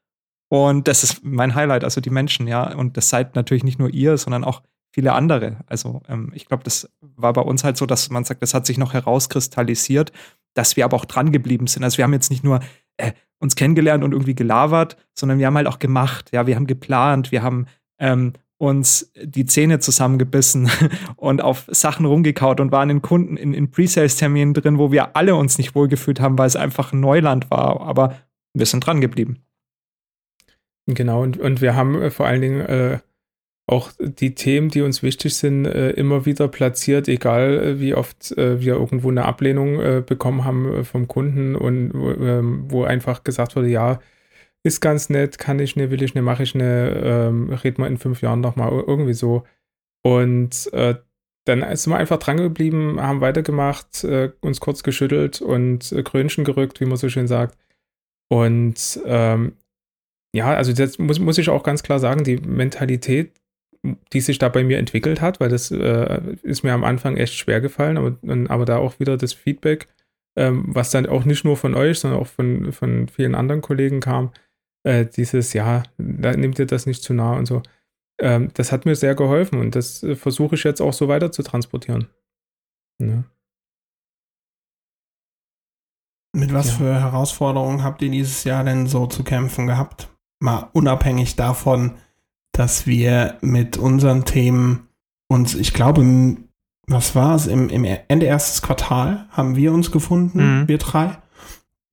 Und 0.48 0.88
das 0.88 1.04
ist 1.04 1.24
mein 1.24 1.54
Highlight, 1.54 1.84
also 1.84 2.00
die 2.00 2.10
Menschen, 2.10 2.46
ja. 2.46 2.74
Und 2.74 2.96
das 2.96 3.08
seid 3.08 3.34
natürlich 3.34 3.64
nicht 3.64 3.78
nur 3.78 3.90
ihr, 3.90 4.18
sondern 4.18 4.44
auch 4.44 4.62
viele 4.92 5.12
andere. 5.12 5.58
Also 5.66 6.02
ähm, 6.08 6.32
ich 6.34 6.46
glaube, 6.46 6.64
das 6.64 6.88
war 7.00 7.32
bei 7.32 7.42
uns 7.42 7.64
halt 7.64 7.76
so, 7.76 7.86
dass 7.86 8.10
man 8.10 8.24
sagt, 8.24 8.42
das 8.42 8.54
hat 8.54 8.66
sich 8.66 8.78
noch 8.78 8.92
herauskristallisiert, 8.92 10.12
dass 10.54 10.76
wir 10.76 10.84
aber 10.84 10.96
auch 10.96 11.04
dran 11.04 11.32
geblieben 11.32 11.66
sind. 11.66 11.84
Also 11.84 11.98
wir 11.98 12.04
haben 12.04 12.12
jetzt 12.12 12.30
nicht 12.30 12.44
nur 12.44 12.60
äh, 12.96 13.12
uns 13.38 13.56
kennengelernt 13.56 14.04
und 14.04 14.12
irgendwie 14.12 14.34
gelabert, 14.34 14.96
sondern 15.14 15.38
wir 15.38 15.46
haben 15.46 15.56
halt 15.56 15.66
auch 15.66 15.78
gemacht. 15.78 16.30
Ja, 16.32 16.46
wir 16.46 16.56
haben 16.56 16.66
geplant, 16.66 17.32
wir 17.32 17.42
haben 17.42 17.66
ähm, 17.98 18.34
uns 18.58 19.10
die 19.16 19.46
Zähne 19.46 19.78
zusammengebissen 19.78 20.70
und 21.16 21.42
auf 21.42 21.64
Sachen 21.68 22.04
rumgekaut 22.04 22.60
und 22.60 22.72
waren 22.72 22.90
in 22.90 23.00
Kunden, 23.00 23.36
in, 23.36 23.54
in 23.54 23.70
Pre-Sales-Terminen 23.70 24.52
drin, 24.52 24.78
wo 24.78 24.92
wir 24.92 25.16
alle 25.16 25.34
uns 25.34 25.56
nicht 25.56 25.74
wohlgefühlt 25.74 26.20
haben, 26.20 26.36
weil 26.36 26.46
es 26.46 26.56
einfach 26.56 26.92
ein 26.92 27.00
Neuland 27.00 27.50
war. 27.50 27.80
Aber 27.80 28.16
wir 28.52 28.66
sind 28.66 28.84
dran 28.84 29.00
geblieben. 29.00 29.38
Genau, 30.86 31.22
und, 31.22 31.38
und 31.38 31.60
wir 31.60 31.74
haben 31.74 32.00
äh, 32.02 32.10
vor 32.10 32.26
allen 32.26 32.40
Dingen 32.42 32.60
äh, 32.60 32.98
auch 33.70 33.92
die 34.00 34.34
Themen, 34.34 34.68
die 34.68 34.82
uns 34.82 35.02
wichtig 35.02 35.36
sind, 35.36 35.64
äh, 35.64 35.90
immer 35.90 36.26
wieder 36.26 36.48
platziert, 36.48 37.06
egal 37.06 37.58
äh, 37.58 37.80
wie 37.80 37.94
oft 37.94 38.36
äh, 38.36 38.60
wir 38.60 38.74
irgendwo 38.74 39.10
eine 39.10 39.24
Ablehnung 39.24 39.60
bekommen 40.06 40.44
haben 40.44 40.84
vom 40.84 41.06
Kunden 41.06 41.54
und 41.54 41.92
ähm, 41.94 42.64
wo 42.68 42.84
einfach 42.84 43.22
gesagt 43.22 43.54
wurde, 43.56 43.68
ja, 43.68 44.00
ist 44.62 44.80
ganz 44.80 45.08
nett, 45.08 45.38
kann 45.38 45.58
ich 45.60 45.76
ne, 45.76 45.90
will 45.90 46.02
ich 46.02 46.14
ne, 46.14 46.22
mache 46.22 46.42
ich 46.42 46.54
ne, 46.54 47.00
ähm, 47.02 47.52
reden 47.52 47.82
wir 47.82 47.86
in 47.86 47.98
fünf 47.98 48.22
Jahren 48.22 48.40
nochmal 48.40 48.70
irgendwie 48.72 49.14
so. 49.14 49.44
Und 50.02 50.70
dann 50.72 51.76
sind 51.76 51.92
wir 51.92 51.96
einfach 51.96 52.18
dran 52.18 52.36
geblieben, 52.36 53.00
haben 53.00 53.20
weitergemacht, 53.20 54.06
uns 54.40 54.60
kurz 54.60 54.82
geschüttelt 54.82 55.40
und 55.40 55.94
Krönchen 56.04 56.44
gerückt, 56.44 56.80
wie 56.80 56.86
man 56.86 56.96
so 56.96 57.08
schön 57.08 57.26
sagt. 57.26 57.58
Und 58.28 59.00
ähm, 59.04 59.52
ja, 60.34 60.54
also 60.54 60.72
das 60.72 60.98
muss, 60.98 61.18
muss 61.18 61.38
ich 61.38 61.48
auch 61.48 61.62
ganz 61.62 61.82
klar 61.82 61.98
sagen, 61.98 62.24
die 62.24 62.36
Mentalität 62.36 63.39
die 63.82 64.20
sich 64.20 64.38
da 64.38 64.48
bei 64.48 64.62
mir 64.62 64.78
entwickelt 64.78 65.20
hat, 65.20 65.40
weil 65.40 65.48
das 65.48 65.70
äh, 65.70 66.20
ist 66.42 66.62
mir 66.62 66.72
am 66.72 66.84
Anfang 66.84 67.16
echt 67.16 67.34
schwer 67.34 67.60
gefallen, 67.60 67.96
aber, 67.96 68.16
aber 68.52 68.64
da 68.64 68.76
auch 68.76 69.00
wieder 69.00 69.16
das 69.16 69.32
Feedback, 69.32 69.88
ähm, 70.36 70.64
was 70.66 70.90
dann 70.90 71.06
auch 71.06 71.24
nicht 71.24 71.44
nur 71.44 71.56
von 71.56 71.74
euch, 71.74 72.00
sondern 72.00 72.20
auch 72.20 72.26
von, 72.26 72.72
von 72.72 73.08
vielen 73.08 73.34
anderen 73.34 73.62
Kollegen 73.62 74.00
kam, 74.00 74.32
äh, 74.84 75.06
dieses, 75.06 75.52
ja, 75.52 75.82
da 75.98 76.36
nimmt 76.36 76.58
ihr 76.58 76.66
das 76.66 76.86
nicht 76.86 77.02
zu 77.02 77.14
nah 77.14 77.34
und 77.36 77.46
so. 77.46 77.62
Ähm, 78.20 78.50
das 78.54 78.70
hat 78.70 78.84
mir 78.84 78.96
sehr 78.96 79.14
geholfen 79.14 79.58
und 79.58 79.74
das 79.74 80.02
äh, 80.02 80.14
versuche 80.14 80.54
ich 80.54 80.64
jetzt 80.64 80.82
auch 80.82 80.92
so 80.92 81.08
weiter 81.08 81.32
zu 81.32 81.42
transportieren. 81.42 82.08
Ja. 83.00 83.24
Mit 86.32 86.52
was 86.52 86.68
ja. 86.68 86.76
für 86.76 87.00
Herausforderungen 87.00 87.82
habt 87.82 88.02
ihr 88.02 88.10
dieses 88.10 88.44
Jahr 88.44 88.62
denn 88.62 88.86
so 88.86 89.06
zu 89.06 89.24
kämpfen 89.24 89.66
gehabt? 89.66 90.08
Mal 90.38 90.68
unabhängig 90.72 91.36
davon, 91.36 91.96
dass 92.52 92.86
wir 92.86 93.38
mit 93.40 93.76
unseren 93.76 94.24
Themen 94.24 94.88
uns, 95.28 95.54
ich 95.54 95.72
glaube, 95.72 96.02
was 96.86 97.14
war 97.14 97.36
es, 97.36 97.46
im, 97.46 97.68
im 97.68 97.84
Ende 97.84 98.26
erstes 98.26 98.62
Quartal 98.62 99.26
haben 99.30 99.56
wir 99.56 99.72
uns 99.72 99.90
gefunden, 99.92 100.62
mhm. 100.62 100.68
wir 100.68 100.78
drei. 100.78 101.18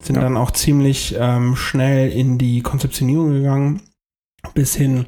Sind 0.02 0.16
ja. 0.16 0.22
dann 0.22 0.38
auch 0.38 0.52
ziemlich 0.52 1.16
ähm, 1.18 1.56
schnell 1.56 2.12
in 2.12 2.38
die 2.38 2.62
Konzeptionierung 2.62 3.32
gegangen, 3.32 3.82
bis 4.54 4.76
hin, 4.76 5.08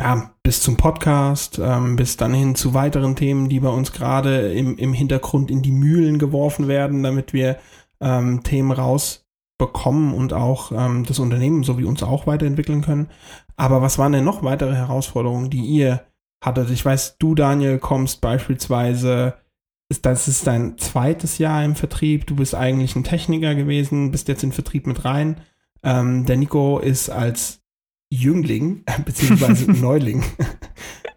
ja, 0.00 0.32
bis 0.42 0.62
zum 0.62 0.76
Podcast, 0.76 1.60
ähm, 1.62 1.96
bis 1.96 2.16
dann 2.16 2.34
hin 2.34 2.54
zu 2.54 2.74
weiteren 2.74 3.16
Themen, 3.16 3.48
die 3.48 3.60
bei 3.60 3.68
uns 3.68 3.92
gerade 3.92 4.52
im, 4.52 4.76
im 4.78 4.92
Hintergrund 4.92 5.50
in 5.50 5.62
die 5.62 5.72
Mühlen 5.72 6.18
geworfen 6.18 6.68
werden, 6.68 7.02
damit 7.02 7.32
wir 7.32 7.58
ähm, 8.00 8.42
Themen 8.42 8.72
rausbekommen 9.60 10.14
und 10.14 10.32
auch 10.32 10.72
ähm, 10.72 11.04
das 11.04 11.18
Unternehmen 11.18 11.64
sowie 11.64 11.84
uns 11.84 12.02
auch 12.02 12.26
weiterentwickeln 12.26 12.82
können. 12.82 13.08
Aber 13.56 13.82
was 13.82 13.98
waren 13.98 14.12
denn 14.12 14.24
noch 14.24 14.42
weitere 14.42 14.74
Herausforderungen, 14.74 15.50
die 15.50 15.64
ihr 15.64 16.04
hattet? 16.44 16.70
Ich 16.70 16.84
weiß, 16.84 17.18
du, 17.18 17.34
Daniel, 17.34 17.78
kommst 17.78 18.20
beispielsweise, 18.20 19.34
das 20.02 20.28
ist 20.28 20.46
dein 20.46 20.76
zweites 20.78 21.38
Jahr 21.38 21.64
im 21.64 21.76
Vertrieb. 21.76 22.26
Du 22.26 22.36
bist 22.36 22.54
eigentlich 22.54 22.96
ein 22.96 23.04
Techniker 23.04 23.54
gewesen, 23.54 24.10
bist 24.10 24.28
jetzt 24.28 24.42
in 24.42 24.52
Vertrieb 24.52 24.86
mit 24.86 25.04
rein. 25.04 25.40
Ähm, 25.82 26.26
der 26.26 26.36
Nico 26.36 26.78
ist 26.78 27.10
als 27.10 27.62
Jüngling, 28.10 28.84
beziehungsweise 29.04 29.70
Neuling, 29.72 30.24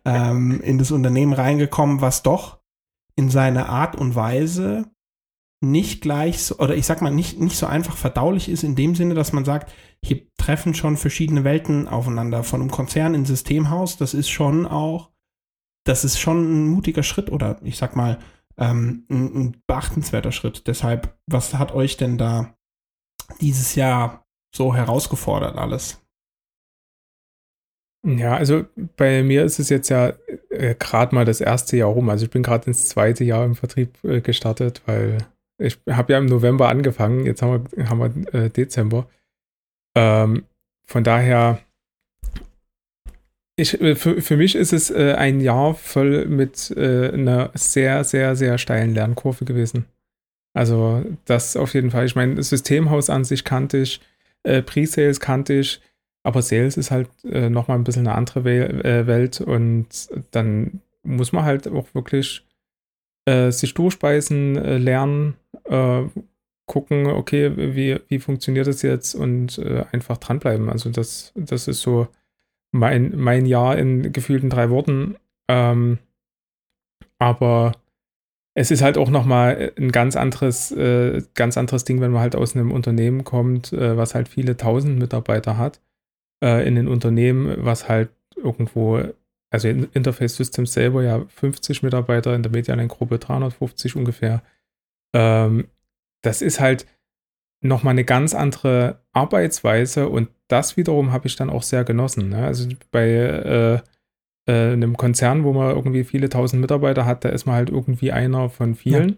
ähm, 0.05 0.61
in 0.61 0.77
das 0.77 0.91
Unternehmen 0.91 1.33
reingekommen, 1.33 2.01
was 2.01 2.23
doch 2.23 2.59
in 3.15 3.29
seiner 3.29 3.69
Art 3.69 3.95
und 3.95 4.15
Weise 4.15 4.85
nicht 5.61 6.01
gleich 6.01 6.43
so, 6.43 6.57
oder 6.59 6.75
ich 6.75 6.85
sag 6.85 7.01
mal, 7.01 7.11
nicht, 7.11 7.39
nicht 7.39 7.57
so 7.57 7.65
einfach 7.65 7.97
verdaulich 7.97 8.49
ist, 8.49 8.63
in 8.63 8.75
dem 8.75 8.95
Sinne, 8.95 9.15
dass 9.15 9.33
man 9.33 9.45
sagt, 9.45 9.71
hier 10.03 10.21
treffen 10.37 10.73
schon 10.73 10.97
verschiedene 10.97 11.43
Welten 11.43 11.87
aufeinander. 11.87 12.43
Von 12.43 12.61
einem 12.61 12.71
Konzern 12.71 13.13
in 13.15 13.25
Systemhaus, 13.25 13.97
das 13.97 14.13
ist 14.13 14.29
schon 14.29 14.65
auch, 14.65 15.11
das 15.85 16.03
ist 16.03 16.19
schon 16.19 16.65
ein 16.65 16.67
mutiger 16.67 17.03
Schritt 17.03 17.31
oder 17.31 17.59
ich 17.63 17.77
sag 17.77 17.95
mal, 17.95 18.19
ähm, 18.57 19.05
ein, 19.09 19.35
ein 19.35 19.63
beachtenswerter 19.67 20.31
Schritt. 20.31 20.67
Deshalb, 20.67 21.17
was 21.27 21.53
hat 21.55 21.73
euch 21.73 21.97
denn 21.97 22.17
da 22.17 22.55
dieses 23.41 23.75
Jahr 23.75 24.25
so 24.55 24.75
herausgefordert 24.75 25.57
alles? 25.57 26.03
Ja, 28.05 28.35
also 28.35 28.65
bei 28.95 29.23
mir 29.23 29.43
ist 29.43 29.59
es 29.59 29.69
jetzt 29.69 29.89
ja 29.89 30.13
äh, 30.49 30.75
gerade 30.75 31.13
mal 31.13 31.25
das 31.25 31.41
erste 31.41 31.77
Jahr 31.77 31.89
rum. 31.89 32.09
Also 32.09 32.25
ich 32.25 32.31
bin 32.31 32.43
gerade 32.43 32.67
ins 32.67 32.87
zweite 32.87 33.23
Jahr 33.23 33.43
im 33.43 33.55
Vertrieb 33.55 34.01
äh, 34.03 34.21
gestartet, 34.21 34.81
weil 34.85 35.17
ich 35.57 35.79
habe 35.89 36.13
ja 36.13 36.19
im 36.19 36.25
November 36.25 36.69
angefangen. 36.69 37.25
Jetzt 37.25 37.41
haben 37.41 37.67
wir, 37.71 37.89
haben 37.89 37.99
wir 37.99 38.33
äh, 38.33 38.49
Dezember. 38.49 39.07
Ähm, 39.95 40.45
von 40.85 41.03
daher 41.03 41.59
Ich, 43.59 43.81
äh, 43.81 43.95
für, 43.95 44.21
für 44.21 44.37
mich 44.37 44.55
ist 44.55 44.71
es 44.71 44.91
äh, 44.91 45.15
ein 45.17 45.41
Jahr 45.41 45.73
voll 45.73 46.25
mit 46.27 46.71
äh, 46.77 47.09
einer 47.11 47.49
sehr, 47.55 48.03
sehr, 48.03 48.35
sehr 48.35 48.57
steilen 48.59 48.93
Lernkurve 48.93 49.45
gewesen. 49.45 49.85
Also 50.53 51.03
das 51.25 51.55
auf 51.57 51.73
jeden 51.73 51.91
Fall. 51.91 52.05
Ich 52.05 52.15
meine, 52.15 52.41
Systemhaus 52.41 53.09
an 53.09 53.25
sich 53.25 53.43
kannte 53.43 53.77
ich, 53.77 53.99
äh, 54.43 54.61
Pre-Sales 54.61 55.19
kannte 55.19 55.53
ich, 55.53 55.81
aber 56.23 56.41
Sales 56.41 56.77
ist 56.77 56.91
halt 56.91 57.09
äh, 57.25 57.49
nochmal 57.49 57.77
ein 57.77 57.83
bisschen 57.83 58.07
eine 58.07 58.15
andere 58.15 58.39
äh, 58.41 59.07
Welt 59.07 59.41
und 59.41 59.87
dann 60.31 60.81
muss 61.03 61.31
man 61.31 61.45
halt 61.45 61.67
auch 61.67 61.87
wirklich 61.93 62.46
äh, 63.27 63.51
sich 63.51 63.73
durchspeisen, 63.73 64.55
äh, 64.55 64.77
lernen, 64.77 65.35
äh, 65.65 66.03
gucken, 66.65 67.07
okay, 67.07 67.51
wie, 67.75 67.99
wie 68.07 68.19
funktioniert 68.19 68.67
das 68.67 68.81
jetzt 68.81 69.15
und 69.15 69.57
äh, 69.57 69.85
einfach 69.91 70.17
dranbleiben. 70.17 70.69
Also 70.69 70.89
das, 70.89 71.33
das 71.35 71.67
ist 71.67 71.81
so 71.81 72.07
mein, 72.71 73.13
mein 73.17 73.45
Jahr 73.45 73.77
in 73.77 74.11
gefühlten 74.11 74.49
drei 74.49 74.69
Worten. 74.69 75.15
Ähm, 75.49 75.99
aber 77.19 77.73
es 78.53 78.71
ist 78.71 78.81
halt 78.81 78.97
auch 78.97 79.09
nochmal 79.09 79.71
ein 79.77 79.91
ganz 79.91 80.15
anderes, 80.15 80.71
äh, 80.71 81.21
ganz 81.35 81.57
anderes 81.57 81.83
Ding, 81.83 82.01
wenn 82.01 82.11
man 82.11 82.21
halt 82.21 82.35
aus 82.35 82.55
einem 82.55 82.71
Unternehmen 82.71 83.23
kommt, 83.23 83.71
äh, 83.73 83.97
was 83.97 84.15
halt 84.15 84.27
viele 84.29 84.57
tausend 84.57 84.99
Mitarbeiter 84.99 85.57
hat, 85.57 85.81
äh, 86.43 86.67
in 86.67 86.77
ein 86.77 86.87
Unternehmen, 86.87 87.55
was 87.65 87.87
halt 87.87 88.09
irgendwo, 88.35 89.01
also 89.49 89.67
Interface 89.67 90.35
Systems 90.35 90.73
selber 90.73 91.03
ja 91.03 91.25
50 91.27 91.83
Mitarbeiter, 91.83 92.35
in 92.35 92.43
der 92.43 92.51
Medialine-Gruppe 92.51 93.19
350 93.19 93.95
ungefähr. 93.95 94.41
Ähm, 95.13 95.67
das 96.21 96.41
ist 96.41 96.59
halt 96.59 96.85
nochmal 97.61 97.91
eine 97.91 98.03
ganz 98.03 98.35
andere 98.35 99.01
Arbeitsweise 99.13 100.09
und 100.09 100.29
das 100.47 100.77
wiederum 100.77 101.11
habe 101.11 101.27
ich 101.27 101.35
dann 101.35 101.49
auch 101.49 101.63
sehr 101.63 101.83
genossen. 101.83 102.29
Ne? 102.29 102.45
Also 102.45 102.69
bei 102.91 103.09
äh, 103.09 103.79
äh, 104.47 104.73
einem 104.73 104.95
Konzern, 104.97 105.43
wo 105.43 105.53
man 105.53 105.75
irgendwie 105.75 106.03
viele 106.03 106.29
tausend 106.29 106.61
Mitarbeiter 106.61 107.05
hat, 107.05 107.25
da 107.25 107.29
ist 107.29 107.45
man 107.45 107.55
halt 107.55 107.69
irgendwie 107.69 108.11
einer 108.11 108.49
von 108.49 108.75
vielen. 108.75 109.09
Ja. 109.09 109.15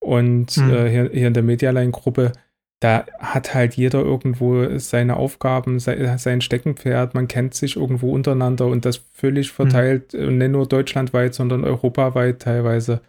Und 0.00 0.56
mhm. 0.56 0.70
äh, 0.70 0.90
hier, 0.90 1.10
hier, 1.12 1.28
in 1.28 1.34
der 1.34 1.42
Medialine-Gruppe, 1.42 2.32
da 2.80 3.06
hat 3.18 3.54
halt 3.54 3.74
jeder 3.74 4.00
irgendwo 4.00 4.78
seine 4.78 5.16
Aufgaben, 5.16 5.80
sein, 5.80 6.40
Steckenpferd, 6.40 7.14
man 7.14 7.26
kennt 7.26 7.54
sich 7.54 7.76
irgendwo 7.76 8.12
untereinander 8.12 8.66
und 8.66 8.84
das 8.84 8.98
völlig 9.12 9.48
hm. 9.48 9.54
verteilt, 9.54 10.12
mhm. 10.14 10.38
nicht 10.38 10.50
nur 10.52 10.66
deutschlandweit, 10.66 11.34
sondern 11.34 11.64
europaweit 11.64 12.40
teilweise. 12.40 13.00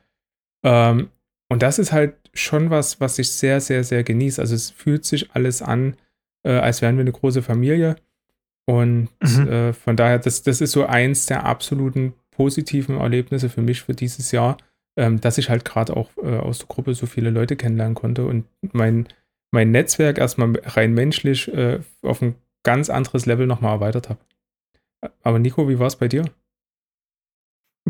Ähm, 0.63 1.09
und 1.49 1.61
das 1.61 1.79
ist 1.79 1.91
halt 1.91 2.15
schon 2.33 2.69
was, 2.69 2.99
was 2.99 3.19
ich 3.19 3.31
sehr, 3.31 3.61
sehr, 3.61 3.83
sehr 3.83 4.03
genieße. 4.03 4.41
Also 4.41 4.55
es 4.55 4.71
fühlt 4.71 5.05
sich 5.05 5.31
alles 5.31 5.61
an, 5.61 5.95
äh, 6.43 6.51
als 6.51 6.81
wären 6.81 6.95
wir 6.95 7.01
eine 7.01 7.11
große 7.11 7.41
Familie. 7.41 7.95
Und 8.65 9.09
mhm. 9.21 9.47
äh, 9.47 9.73
von 9.73 9.95
daher, 9.95 10.19
das, 10.19 10.43
das 10.43 10.61
ist 10.61 10.71
so 10.71 10.85
eins 10.85 11.25
der 11.25 11.45
absoluten 11.45 12.13
positiven 12.31 12.97
Erlebnisse 12.97 13.49
für 13.49 13.61
mich 13.61 13.81
für 13.81 13.93
dieses 13.93 14.31
Jahr, 14.31 14.57
ähm, 14.95 15.19
dass 15.19 15.37
ich 15.37 15.49
halt 15.49 15.65
gerade 15.65 15.97
auch 15.97 16.09
äh, 16.17 16.37
aus 16.37 16.59
der 16.59 16.67
Gruppe 16.67 16.93
so 16.93 17.05
viele 17.05 17.31
Leute 17.31 17.55
kennenlernen 17.55 17.95
konnte 17.95 18.25
und 18.25 18.45
mein, 18.61 19.07
mein 19.51 19.71
Netzwerk 19.71 20.17
erstmal 20.17 20.59
rein 20.63 20.93
menschlich 20.93 21.47
äh, 21.53 21.79
auf 22.01 22.21
ein 22.21 22.35
ganz 22.63 22.89
anderes 22.89 23.25
Level 23.25 23.47
nochmal 23.47 23.75
erweitert 23.75 24.09
habe. 24.09 24.19
Aber 25.23 25.39
Nico, 25.39 25.69
wie 25.69 25.79
war 25.79 25.87
es 25.87 25.95
bei 25.95 26.07
dir? 26.07 26.25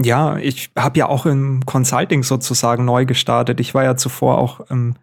Ja, 0.02 0.38
ich 0.38 0.72
habe 0.78 1.00
ja 1.00 1.08
auch 1.08 1.26
im 1.26 1.66
Consulting 1.66 2.24
sozusagen 2.24 2.86
neu 2.86 3.06
gestartet. 3.06 3.60
Ich 3.60 3.74
war 3.74 3.84
ja 3.84 3.98
zuvor 3.98 4.38
auch 4.38 4.70
ähm, 4.70 4.96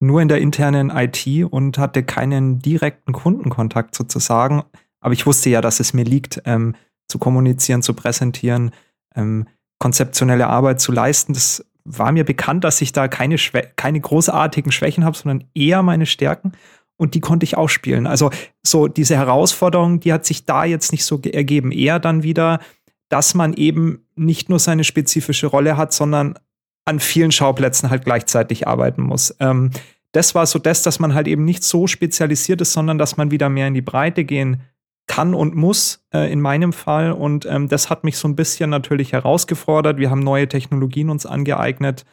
nur 0.00 0.20
in 0.22 0.28
der 0.28 0.40
internen 0.40 0.90
IT 0.90 1.26
und 1.50 1.78
hatte 1.78 2.02
keinen 2.02 2.58
direkten 2.58 3.12
Kundenkontakt 3.12 3.94
sozusagen. 3.94 4.64
Aber 5.00 5.12
ich 5.12 5.26
wusste 5.26 5.50
ja, 5.50 5.60
dass 5.60 5.78
es 5.78 5.92
mir 5.92 6.04
liegt, 6.04 6.42
ähm, 6.46 6.74
zu 7.06 7.18
kommunizieren, 7.18 7.82
zu 7.82 7.94
präsentieren, 7.94 8.72
ähm, 9.14 9.46
konzeptionelle 9.78 10.46
Arbeit 10.46 10.80
zu 10.80 10.90
leisten. 10.90 11.32
Das 11.32 11.64
war 11.84 12.12
mir 12.12 12.24
bekannt, 12.24 12.64
dass 12.64 12.80
ich 12.80 12.92
da 12.92 13.08
keine, 13.08 13.36
keine 13.76 14.00
großartigen 14.00 14.72
Schwächen 14.72 15.04
habe, 15.04 15.16
sondern 15.16 15.44
eher 15.54 15.82
meine 15.82 16.06
Stärken. 16.06 16.52
Und 16.96 17.14
die 17.14 17.20
konnte 17.20 17.44
ich 17.44 17.56
auch 17.56 17.68
spielen. 17.68 18.06
Also 18.06 18.30
so 18.62 18.86
diese 18.86 19.16
Herausforderung, 19.16 20.00
die 20.00 20.12
hat 20.12 20.26
sich 20.26 20.44
da 20.44 20.64
jetzt 20.64 20.92
nicht 20.92 21.04
so 21.04 21.20
ergeben. 21.22 21.72
Eher 21.72 21.98
dann 21.98 22.22
wieder, 22.22 22.60
dass 23.08 23.34
man 23.34 23.54
eben 23.54 24.06
nicht 24.16 24.48
nur 24.48 24.58
seine 24.58 24.84
spezifische 24.84 25.46
Rolle 25.46 25.76
hat, 25.76 25.92
sondern 25.92 26.38
an 26.84 27.00
vielen 27.00 27.32
Schauplätzen 27.32 27.90
halt 27.90 28.04
gleichzeitig 28.04 28.66
arbeiten 28.68 29.02
muss. 29.02 29.34
Ähm, 29.40 29.70
das 30.12 30.34
war 30.34 30.44
so 30.46 30.58
das, 30.58 30.82
dass 30.82 30.98
man 30.98 31.14
halt 31.14 31.28
eben 31.28 31.44
nicht 31.44 31.62
so 31.62 31.86
spezialisiert 31.86 32.60
ist, 32.60 32.72
sondern 32.72 32.98
dass 32.98 33.16
man 33.16 33.30
wieder 33.30 33.48
mehr 33.48 33.68
in 33.68 33.74
die 33.74 33.82
Breite 33.82 34.24
gehen 34.24 34.62
kann 35.10 35.34
und 35.34 35.56
muss, 35.56 36.06
äh, 36.14 36.32
in 36.32 36.40
meinem 36.40 36.72
Fall. 36.72 37.10
Und 37.10 37.44
ähm, 37.44 37.66
das 37.66 37.90
hat 37.90 38.04
mich 38.04 38.16
so 38.16 38.28
ein 38.28 38.36
bisschen 38.36 38.70
natürlich 38.70 39.12
herausgefordert. 39.12 39.98
Wir 39.98 40.08
haben 40.08 40.20
neue 40.20 40.46
Technologien 40.46 41.10
uns 41.10 41.26
angeeignet. 41.26 42.04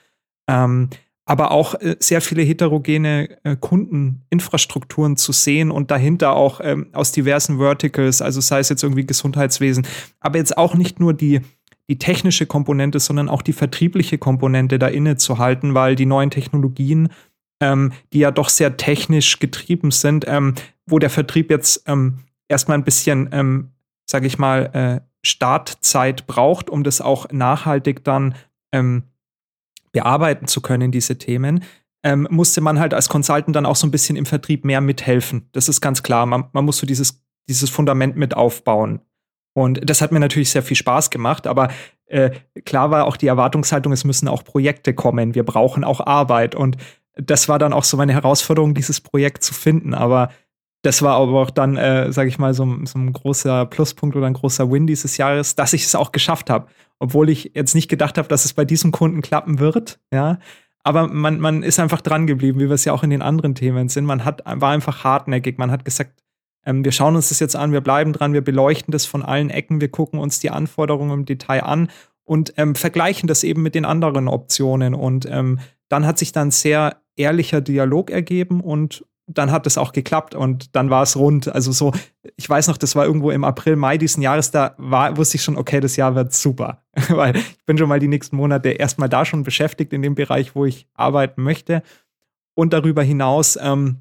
Ähm, 0.50 0.90
aber 1.24 1.52
auch 1.52 1.76
äh, 1.76 1.96
sehr 2.00 2.22
viele 2.22 2.42
heterogene 2.42 3.38
äh, 3.44 3.56
Kundeninfrastrukturen 3.56 5.16
zu 5.16 5.32
sehen 5.32 5.70
und 5.70 5.92
dahinter 5.92 6.36
auch 6.36 6.60
ähm, 6.64 6.88
aus 6.92 7.12
diversen 7.12 7.60
Verticals, 7.60 8.24
also 8.24 8.42
sei 8.42 8.60
es 8.60 8.70
jetzt 8.70 8.82
irgendwie 8.82 9.06
Gesundheitswesen, 9.06 9.86
aber 10.20 10.40
jetzt 10.40 10.58
auch 10.58 10.74
nicht 10.74 11.00
nur 11.00 11.14
die, 11.14 11.42
die 11.92 12.00
technische 12.00 12.48
Komponente, 12.48 13.00
sondern 13.00 13.30
auch 13.30 13.44
die 13.44 13.54
vertriebliche 13.54 14.18
Komponente 14.18 14.80
da 14.80 14.88
inne 14.88 15.18
zu 15.18 15.38
halten, 15.38 15.76
weil 15.76 15.96
die 15.96 16.08
neuen 16.08 16.32
Technologien, 16.32 17.10
ähm, 17.62 17.92
die 18.12 18.20
ja 18.20 18.32
doch 18.32 18.50
sehr 18.50 18.76
technisch 18.76 19.38
getrieben 19.38 19.92
sind, 19.92 20.26
ähm, 20.28 20.56
wo 20.88 20.98
der 20.98 21.12
Vertrieb 21.12 21.52
jetzt 21.52 21.84
ähm, 21.86 22.20
erstmal 22.48 22.78
ein 22.78 22.84
bisschen, 22.84 23.30
ähm, 23.32 23.72
sage 24.10 24.28
ich 24.28 24.38
mal, 24.38 24.66
äh, 24.74 25.08
Startzeit 25.26 26.28
braucht, 26.28 26.70
um 26.70 26.84
das 26.84 27.02
auch 27.02 27.30
nachhaltig 27.32 28.04
dann 28.04 28.36
ähm, 28.72 29.04
bearbeiten 29.92 30.48
zu 30.48 30.62
können, 30.62 30.92
diese 30.92 31.18
Themen, 31.18 31.64
ähm, 32.04 32.28
musste 32.30 32.62
man 32.62 32.80
halt 32.80 32.94
als 32.94 33.10
Consultant 33.10 33.56
dann 33.56 33.66
auch 33.66 33.76
so 33.76 33.88
ein 33.88 33.92
bisschen 33.92 34.16
im 34.16 34.26
Vertrieb 34.26 34.64
mehr 34.64 34.82
mithelfen. 34.82 35.50
Das 35.52 35.68
ist 35.68 35.82
ganz 35.82 36.04
klar. 36.04 36.26
Man, 36.26 36.46
man 36.54 36.66
muss 36.66 36.78
so 36.78 36.88
dieses, 36.88 37.24
dieses 37.50 37.70
Fundament 37.70 38.16
mit 38.16 38.36
aufbauen. 38.36 39.02
Und 39.54 39.90
das 39.90 40.02
hat 40.02 40.12
mir 40.12 40.20
natürlich 40.20 40.52
sehr 40.52 40.62
viel 40.62 40.78
Spaß 40.78 41.10
gemacht, 41.10 41.48
aber 41.48 41.70
äh, 42.06 42.30
klar 42.64 42.92
war 42.92 43.06
auch 43.06 43.18
die 43.18 43.26
Erwartungshaltung, 43.26 43.92
es 43.92 44.04
müssen 44.04 44.28
auch 44.28 44.44
Projekte 44.44 44.94
kommen, 44.94 45.34
wir 45.34 45.44
brauchen 45.44 45.84
auch 45.84 46.00
Arbeit. 46.06 46.54
Und 46.54 46.78
das 47.16 47.50
war 47.50 47.58
dann 47.58 47.74
auch 47.74 47.84
so 47.84 47.98
meine 47.98 48.14
Herausforderung, 48.14 48.76
dieses 48.76 49.02
Projekt 49.02 49.44
zu 49.44 49.56
finden. 49.56 49.96
Aber 49.96 50.30
das 50.88 51.02
war 51.02 51.16
aber 51.18 51.42
auch 51.42 51.50
dann, 51.50 51.76
äh, 51.76 52.14
sage 52.14 52.30
ich 52.30 52.40
mal, 52.40 52.54
so, 52.54 52.66
so, 52.86 52.98
ein 52.98 53.12
großer 53.12 53.66
Pluspunkt 53.66 54.16
oder 54.16 54.26
ein 54.26 54.34
großer 54.34 54.72
Win 54.72 54.88
dieses 54.88 55.18
Jahres, 55.18 55.54
dass 55.54 55.74
ich 55.74 55.84
es 55.84 55.96
auch 55.96 56.14
geschafft 56.14 56.50
habe. 56.50 56.68
Obwohl 56.98 57.30
ich 57.30 57.52
jetzt 57.56 57.76
nicht 57.76 57.90
gedacht 57.90 58.18
habe, 58.18 58.30
dass 58.30 58.46
es 58.46 58.54
bei 58.54 58.64
diesem 58.64 58.94
Kunden 58.94 59.22
klappen 59.22 59.60
wird, 59.60 60.00
ja. 60.14 60.40
Aber 60.84 61.10
man, 61.10 61.42
man 61.42 61.62
ist 61.64 61.82
einfach 61.82 62.00
dran 62.00 62.26
geblieben, 62.26 62.62
wie 62.62 62.70
wir 62.70 62.76
es 62.76 62.86
ja 62.86 62.94
auch 62.94 63.04
in 63.04 63.10
den 63.10 63.22
anderen 63.22 63.54
Themen 63.54 63.90
sind. 63.90 64.06
Man 64.06 64.24
hat, 64.24 64.42
war 64.46 64.72
einfach 64.72 65.04
hartnäckig. 65.04 65.58
Man 65.58 65.70
hat 65.70 65.84
gesagt, 65.84 66.24
ähm, 66.66 66.86
wir 66.86 66.94
schauen 66.94 67.18
uns 67.18 67.28
das 67.28 67.42
jetzt 67.42 67.58
an, 67.58 67.74
wir 67.74 67.82
bleiben 67.82 68.14
dran, 68.14 68.32
wir 68.32 68.42
beleuchten 68.42 68.94
das 68.94 69.06
von 69.06 69.24
allen 69.24 69.50
Ecken, 69.50 69.82
wir 69.82 69.90
gucken 69.90 70.22
uns 70.22 70.40
die 70.40 70.52
Anforderungen 70.52 71.12
im 71.12 71.26
Detail 71.26 71.64
an 71.64 71.90
und 72.24 72.54
ähm, 72.56 72.76
vergleichen 72.76 73.28
das 73.28 73.44
eben 73.44 73.62
mit 73.62 73.76
den 73.76 73.84
anderen 73.84 74.30
Optionen. 74.30 74.96
Und 74.96 75.26
ähm, 75.30 75.60
dann 75.90 76.06
hat 76.06 76.18
sich 76.18 76.32
dann 76.32 76.52
sehr 76.52 77.02
ehrlicher 77.18 77.60
Dialog 77.60 78.10
ergeben 78.10 78.62
und 78.62 79.04
dann 79.28 79.52
hat 79.52 79.68
es 79.68 79.78
auch 79.78 79.92
geklappt 79.92 80.36
und 80.36 80.76
dann 80.76 80.90
war 80.90 81.04
es 81.04 81.18
rund. 81.18 81.50
Also 81.50 81.72
so, 81.72 81.94
ich 82.38 82.50
weiß 82.50 82.68
noch, 82.68 82.78
das 82.78 82.96
war 82.96 83.06
irgendwo 83.06 83.30
im 83.30 83.44
April, 83.44 83.76
Mai 83.76 83.98
diesen 83.98 84.24
Jahres, 84.24 84.52
da 84.52 84.74
war, 84.78 85.18
wusste 85.18 85.36
ich 85.36 85.44
schon, 85.44 85.58
okay, 85.58 85.82
das 85.82 85.98
Jahr 85.98 86.16
wird 86.16 86.34
super. 86.34 86.84
Weil 87.10 87.36
ich 87.36 87.66
bin 87.66 87.78
schon 87.78 87.90
mal 87.90 88.00
die 88.00 88.08
nächsten 88.08 88.38
Monate 88.38 88.70
erstmal 88.70 89.10
da 89.10 89.26
schon 89.26 89.44
beschäftigt 89.44 89.92
in 89.92 90.02
dem 90.02 90.16
Bereich, 90.16 90.56
wo 90.56 90.66
ich 90.66 90.88
arbeiten 90.94 91.44
möchte. 91.44 91.84
Und 92.56 92.72
darüber 92.72 93.04
hinaus, 93.04 93.58
ähm, 93.62 93.98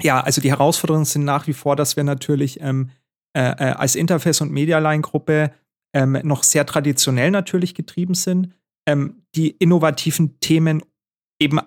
ja, 0.00 0.20
also 0.20 0.40
die 0.40 0.50
Herausforderungen 0.50 1.04
sind 1.04 1.24
nach 1.24 1.46
wie 1.48 1.52
vor, 1.52 1.74
dass 1.74 1.96
wir 1.96 2.04
natürlich 2.04 2.60
ähm, 2.60 2.90
äh, 3.36 3.40
äh, 3.40 3.72
als 3.72 3.96
Interface- 3.96 4.40
und 4.40 4.52
Media-Line-Gruppe 4.52 5.52
ähm, 5.92 6.18
noch 6.22 6.42
sehr 6.42 6.66
traditionell 6.66 7.30
natürlich 7.30 7.74
getrieben 7.74 8.14
sind, 8.14 8.54
ähm, 8.86 9.22
die 9.34 9.50
innovativen 9.50 10.38
Themen 10.40 10.82
eben 11.40 11.60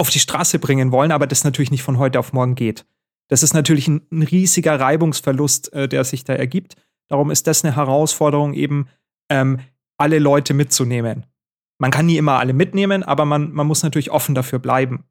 auf 0.00 0.10
die 0.10 0.18
Straße 0.18 0.58
bringen 0.58 0.92
wollen, 0.92 1.12
aber 1.12 1.26
das 1.26 1.44
natürlich 1.44 1.70
nicht 1.70 1.82
von 1.82 1.98
heute 1.98 2.18
auf 2.18 2.32
morgen 2.32 2.54
geht. 2.54 2.86
Das 3.28 3.42
ist 3.42 3.52
natürlich 3.52 3.86
ein, 3.86 4.00
ein 4.10 4.22
riesiger 4.22 4.80
Reibungsverlust, 4.80 5.72
äh, 5.74 5.88
der 5.88 6.04
sich 6.04 6.24
da 6.24 6.32
ergibt. 6.32 6.76
Darum 7.08 7.30
ist 7.30 7.46
das 7.46 7.64
eine 7.64 7.76
Herausforderung, 7.76 8.54
eben 8.54 8.88
ähm, 9.28 9.60
alle 9.98 10.18
Leute 10.18 10.54
mitzunehmen. 10.54 11.26
Man 11.78 11.90
kann 11.90 12.06
nie 12.06 12.16
immer 12.16 12.38
alle 12.38 12.54
mitnehmen, 12.54 13.02
aber 13.02 13.26
man, 13.26 13.52
man 13.52 13.66
muss 13.66 13.82
natürlich 13.82 14.10
offen 14.10 14.34
dafür 14.34 14.58
bleiben. 14.58 15.04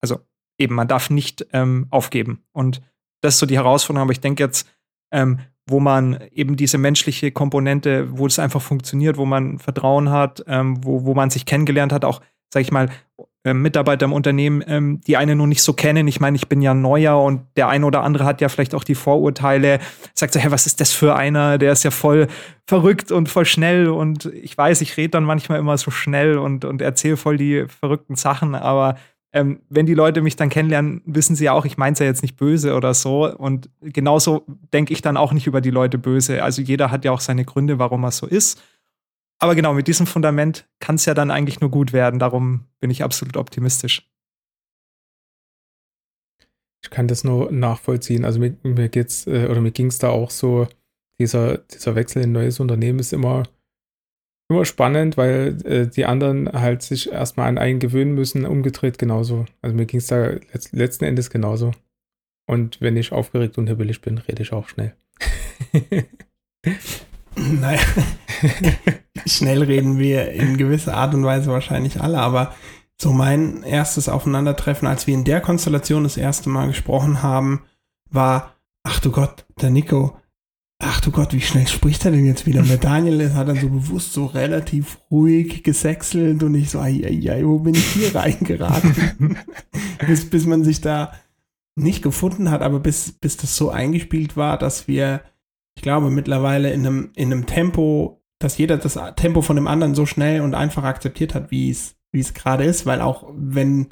Also 0.00 0.20
eben, 0.56 0.76
man 0.76 0.88
darf 0.88 1.10
nicht 1.10 1.46
ähm, 1.52 1.88
aufgeben. 1.90 2.44
Und 2.52 2.80
das 3.22 3.34
ist 3.34 3.40
so 3.40 3.46
die 3.46 3.56
Herausforderung. 3.56 4.06
Aber 4.06 4.12
ich 4.12 4.20
denke 4.20 4.42
jetzt, 4.42 4.70
ähm, 5.12 5.40
wo 5.66 5.80
man 5.80 6.20
eben 6.30 6.56
diese 6.56 6.78
menschliche 6.78 7.32
Komponente, 7.32 8.16
wo 8.16 8.26
es 8.26 8.38
einfach 8.38 8.62
funktioniert, 8.62 9.16
wo 9.16 9.26
man 9.26 9.58
Vertrauen 9.58 10.10
hat, 10.10 10.44
ähm, 10.46 10.84
wo, 10.84 11.04
wo 11.04 11.14
man 11.14 11.30
sich 11.30 11.44
kennengelernt 11.44 11.92
hat, 11.92 12.04
auch, 12.04 12.20
sag 12.52 12.62
ich 12.62 12.72
mal, 12.72 12.88
äh, 13.44 13.54
Mitarbeiter 13.54 14.04
im 14.04 14.12
Unternehmen, 14.12 14.62
ähm, 14.66 15.00
die 15.06 15.16
einen 15.16 15.38
nur 15.38 15.46
nicht 15.46 15.62
so 15.62 15.72
kennen. 15.72 16.06
Ich 16.08 16.20
meine, 16.20 16.36
ich 16.36 16.48
bin 16.48 16.62
ja 16.62 16.74
neuer 16.74 17.20
und 17.20 17.42
der 17.56 17.68
eine 17.68 17.86
oder 17.86 18.02
andere 18.02 18.24
hat 18.24 18.40
ja 18.40 18.48
vielleicht 18.48 18.74
auch 18.74 18.84
die 18.84 18.94
Vorurteile, 18.94 19.80
sagt 20.14 20.34
so, 20.34 20.40
hä, 20.40 20.46
was 20.50 20.66
ist 20.66 20.80
das 20.80 20.92
für 20.92 21.16
einer? 21.16 21.58
Der 21.58 21.72
ist 21.72 21.82
ja 21.82 21.90
voll 21.90 22.28
verrückt 22.66 23.10
und 23.10 23.28
voll 23.28 23.44
schnell 23.44 23.88
und 23.88 24.26
ich 24.26 24.56
weiß, 24.56 24.80
ich 24.80 24.96
rede 24.96 25.10
dann 25.10 25.24
manchmal 25.24 25.58
immer 25.58 25.76
so 25.76 25.90
schnell 25.90 26.38
und, 26.38 26.64
und 26.64 26.80
erzähle 26.80 27.16
voll 27.16 27.36
die 27.36 27.66
verrückten 27.68 28.14
Sachen, 28.14 28.54
aber 28.54 28.96
ähm, 29.32 29.60
wenn 29.70 29.86
die 29.86 29.94
Leute 29.94 30.20
mich 30.20 30.36
dann 30.36 30.50
kennenlernen, 30.50 31.00
wissen 31.06 31.34
sie 31.36 31.44
ja 31.44 31.52
auch, 31.52 31.64
ich 31.64 31.78
meine 31.78 31.94
es 31.94 31.98
ja 31.98 32.06
jetzt 32.06 32.22
nicht 32.22 32.36
böse 32.36 32.74
oder 32.74 32.92
so. 32.92 33.34
Und 33.34 33.70
genauso 33.80 34.44
denke 34.72 34.92
ich 34.92 35.00
dann 35.00 35.16
auch 35.16 35.32
nicht 35.32 35.46
über 35.46 35.62
die 35.62 35.70
Leute 35.70 35.96
böse. 35.96 36.42
Also 36.42 36.60
jeder 36.60 36.90
hat 36.90 37.04
ja 37.04 37.12
auch 37.12 37.20
seine 37.20 37.44
Gründe, 37.44 37.78
warum 37.78 38.04
er 38.04 38.10
so 38.10 38.26
ist. 38.26 38.62
Aber 39.42 39.56
genau, 39.56 39.74
mit 39.74 39.88
diesem 39.88 40.06
Fundament 40.06 40.68
kann 40.78 40.94
es 40.94 41.04
ja 41.04 41.14
dann 41.14 41.32
eigentlich 41.32 41.60
nur 41.60 41.68
gut 41.68 41.92
werden. 41.92 42.20
Darum 42.20 42.66
bin 42.78 42.90
ich 42.90 43.02
absolut 43.02 43.36
optimistisch. 43.36 44.08
Ich 46.84 46.90
kann 46.90 47.08
das 47.08 47.24
nur 47.24 47.50
nachvollziehen. 47.50 48.24
Also 48.24 48.38
mir, 48.38 48.56
mir 48.62 48.88
geht's, 48.88 49.26
äh, 49.26 49.48
oder 49.50 49.60
mir 49.60 49.72
ging 49.72 49.88
es 49.88 49.98
da 49.98 50.10
auch 50.10 50.30
so, 50.30 50.68
dieser, 51.18 51.58
dieser 51.58 51.96
Wechsel 51.96 52.22
in 52.22 52.30
ein 52.30 52.32
neues 52.32 52.60
Unternehmen 52.60 53.00
ist 53.00 53.12
immer, 53.12 53.42
immer 54.48 54.64
spannend, 54.64 55.16
weil 55.16 55.58
äh, 55.64 55.88
die 55.88 56.04
anderen 56.04 56.52
halt 56.52 56.82
sich 56.82 57.10
erstmal 57.10 57.48
an 57.48 57.58
einen 57.58 57.80
gewöhnen 57.80 58.14
müssen, 58.14 58.46
umgedreht 58.46 58.96
genauso. 58.96 59.46
Also 59.60 59.74
mir 59.74 59.86
ging 59.86 59.98
es 59.98 60.06
da 60.06 60.34
letzt, 60.52 60.72
letzten 60.72 61.04
Endes 61.04 61.30
genauso. 61.30 61.72
Und 62.46 62.80
wenn 62.80 62.96
ich 62.96 63.10
aufgeregt 63.10 63.58
und 63.58 63.66
hibbelig 63.66 64.02
bin, 64.02 64.18
rede 64.18 64.42
ich 64.42 64.52
auch 64.52 64.68
schnell. 64.68 64.94
naja, 67.60 67.80
schnell 69.26 69.62
reden 69.62 69.98
wir 69.98 70.32
in 70.32 70.56
gewisser 70.56 70.94
Art 70.94 71.14
und 71.14 71.24
Weise 71.24 71.50
wahrscheinlich 71.50 72.00
alle, 72.00 72.18
aber 72.18 72.54
so 73.00 73.12
mein 73.12 73.62
erstes 73.62 74.08
Aufeinandertreffen, 74.08 74.86
als 74.86 75.06
wir 75.06 75.14
in 75.14 75.24
der 75.24 75.40
Konstellation 75.40 76.04
das 76.04 76.16
erste 76.16 76.48
Mal 76.48 76.68
gesprochen 76.68 77.22
haben, 77.22 77.62
war, 78.10 78.54
ach 78.84 79.00
du 79.00 79.10
Gott, 79.10 79.44
der 79.60 79.70
Nico, 79.70 80.16
ach 80.78 81.00
du 81.00 81.10
Gott, 81.10 81.32
wie 81.32 81.40
schnell 81.40 81.66
spricht 81.66 82.04
er 82.04 82.12
denn 82.12 82.26
jetzt 82.26 82.46
wieder? 82.46 82.60
Und 82.60 82.68
der 82.68 82.76
Daniel 82.76 83.34
hat 83.34 83.48
dann 83.48 83.60
so 83.60 83.68
bewusst 83.68 84.12
so 84.12 84.26
relativ 84.26 84.98
ruhig 85.10 85.62
gesächselt 85.62 86.42
und 86.42 86.54
ich 86.54 86.70
so, 86.70 86.78
ai, 86.78 87.02
ai, 87.04 87.30
ai, 87.30 87.44
wo 87.44 87.58
bin 87.58 87.74
ich 87.74 87.86
hier 87.86 88.14
reingeraten? 88.14 89.38
bis, 90.06 90.28
bis 90.28 90.46
man 90.46 90.64
sich 90.64 90.80
da 90.80 91.12
nicht 91.74 92.02
gefunden 92.02 92.50
hat, 92.50 92.62
aber 92.62 92.80
bis, 92.80 93.12
bis 93.12 93.36
das 93.36 93.56
so 93.56 93.70
eingespielt 93.70 94.36
war, 94.36 94.58
dass 94.58 94.88
wir 94.88 95.22
ich 95.76 95.82
glaube, 95.82 96.10
mittlerweile 96.10 96.72
in 96.72 96.86
einem, 96.86 97.10
in 97.14 97.32
einem 97.32 97.46
Tempo, 97.46 98.22
dass 98.38 98.58
jeder 98.58 98.76
das 98.76 98.98
Tempo 99.16 99.42
von 99.42 99.56
dem 99.56 99.66
anderen 99.66 99.94
so 99.94 100.06
schnell 100.06 100.40
und 100.40 100.54
einfach 100.54 100.84
akzeptiert 100.84 101.34
hat, 101.34 101.50
wie 101.50 101.70
es, 101.70 101.96
wie 102.10 102.20
es 102.20 102.34
gerade 102.34 102.64
ist, 102.64 102.86
weil 102.86 103.00
auch 103.00 103.30
wenn, 103.34 103.88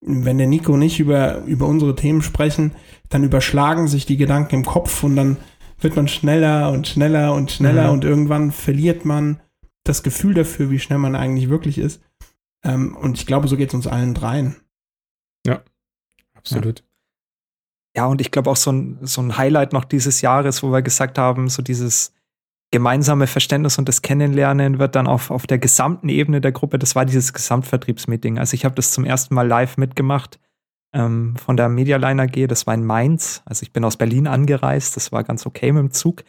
wenn 0.00 0.38
der 0.38 0.46
Nico 0.46 0.76
nicht 0.76 1.00
über, 1.00 1.42
über 1.44 1.66
unsere 1.66 1.94
Themen 1.94 2.22
sprechen, 2.22 2.72
dann 3.08 3.24
überschlagen 3.24 3.88
sich 3.88 4.06
die 4.06 4.16
Gedanken 4.16 4.56
im 4.56 4.64
Kopf 4.64 5.02
und 5.02 5.16
dann 5.16 5.36
wird 5.80 5.96
man 5.96 6.08
schneller 6.08 6.70
und 6.70 6.86
schneller 6.86 7.34
und 7.34 7.50
schneller 7.50 7.88
mhm. 7.88 7.92
und 7.92 8.04
irgendwann 8.04 8.52
verliert 8.52 9.04
man 9.04 9.40
das 9.84 10.02
Gefühl 10.02 10.34
dafür, 10.34 10.70
wie 10.70 10.78
schnell 10.78 10.98
man 10.98 11.16
eigentlich 11.16 11.48
wirklich 11.48 11.78
ist. 11.78 12.02
Ähm, 12.64 12.96
und 12.96 13.18
ich 13.18 13.26
glaube, 13.26 13.48
so 13.48 13.56
geht 13.56 13.68
es 13.68 13.74
uns 13.74 13.86
allen 13.86 14.14
dreien. 14.14 14.56
Ja, 15.44 15.62
absolut. 16.34 16.80
Ja. 16.80 16.84
Ja, 17.94 18.06
und 18.06 18.20
ich 18.20 18.30
glaube 18.30 18.50
auch 18.50 18.56
so 18.56 18.72
ein, 18.72 18.98
so 19.02 19.20
ein 19.20 19.36
Highlight 19.36 19.72
noch 19.72 19.84
dieses 19.84 20.22
Jahres, 20.22 20.62
wo 20.62 20.72
wir 20.72 20.82
gesagt 20.82 21.18
haben, 21.18 21.48
so 21.48 21.62
dieses 21.62 22.14
gemeinsame 22.70 23.26
Verständnis 23.26 23.78
und 23.78 23.86
das 23.88 24.00
Kennenlernen 24.00 24.78
wird 24.78 24.96
dann 24.96 25.06
auf, 25.06 25.30
auf 25.30 25.46
der 25.46 25.58
gesamten 25.58 26.08
Ebene 26.08 26.40
der 26.40 26.52
Gruppe, 26.52 26.78
das 26.78 26.94
war 26.94 27.04
dieses 27.04 27.34
Gesamtvertriebsmeeting. 27.34 28.38
Also 28.38 28.54
ich 28.54 28.64
habe 28.64 28.74
das 28.74 28.92
zum 28.92 29.04
ersten 29.04 29.34
Mal 29.34 29.46
live 29.46 29.76
mitgemacht 29.76 30.40
ähm, 30.94 31.36
von 31.36 31.58
der 31.58 31.68
Medialine 31.68 32.22
AG, 32.22 32.46
das 32.48 32.66
war 32.66 32.72
in 32.72 32.84
Mainz. 32.84 33.42
Also 33.44 33.62
ich 33.62 33.74
bin 33.74 33.84
aus 33.84 33.98
Berlin 33.98 34.26
angereist, 34.26 34.96
das 34.96 35.12
war 35.12 35.22
ganz 35.22 35.44
okay 35.44 35.70
mit 35.70 35.82
dem 35.82 35.90
Zug. 35.90 36.24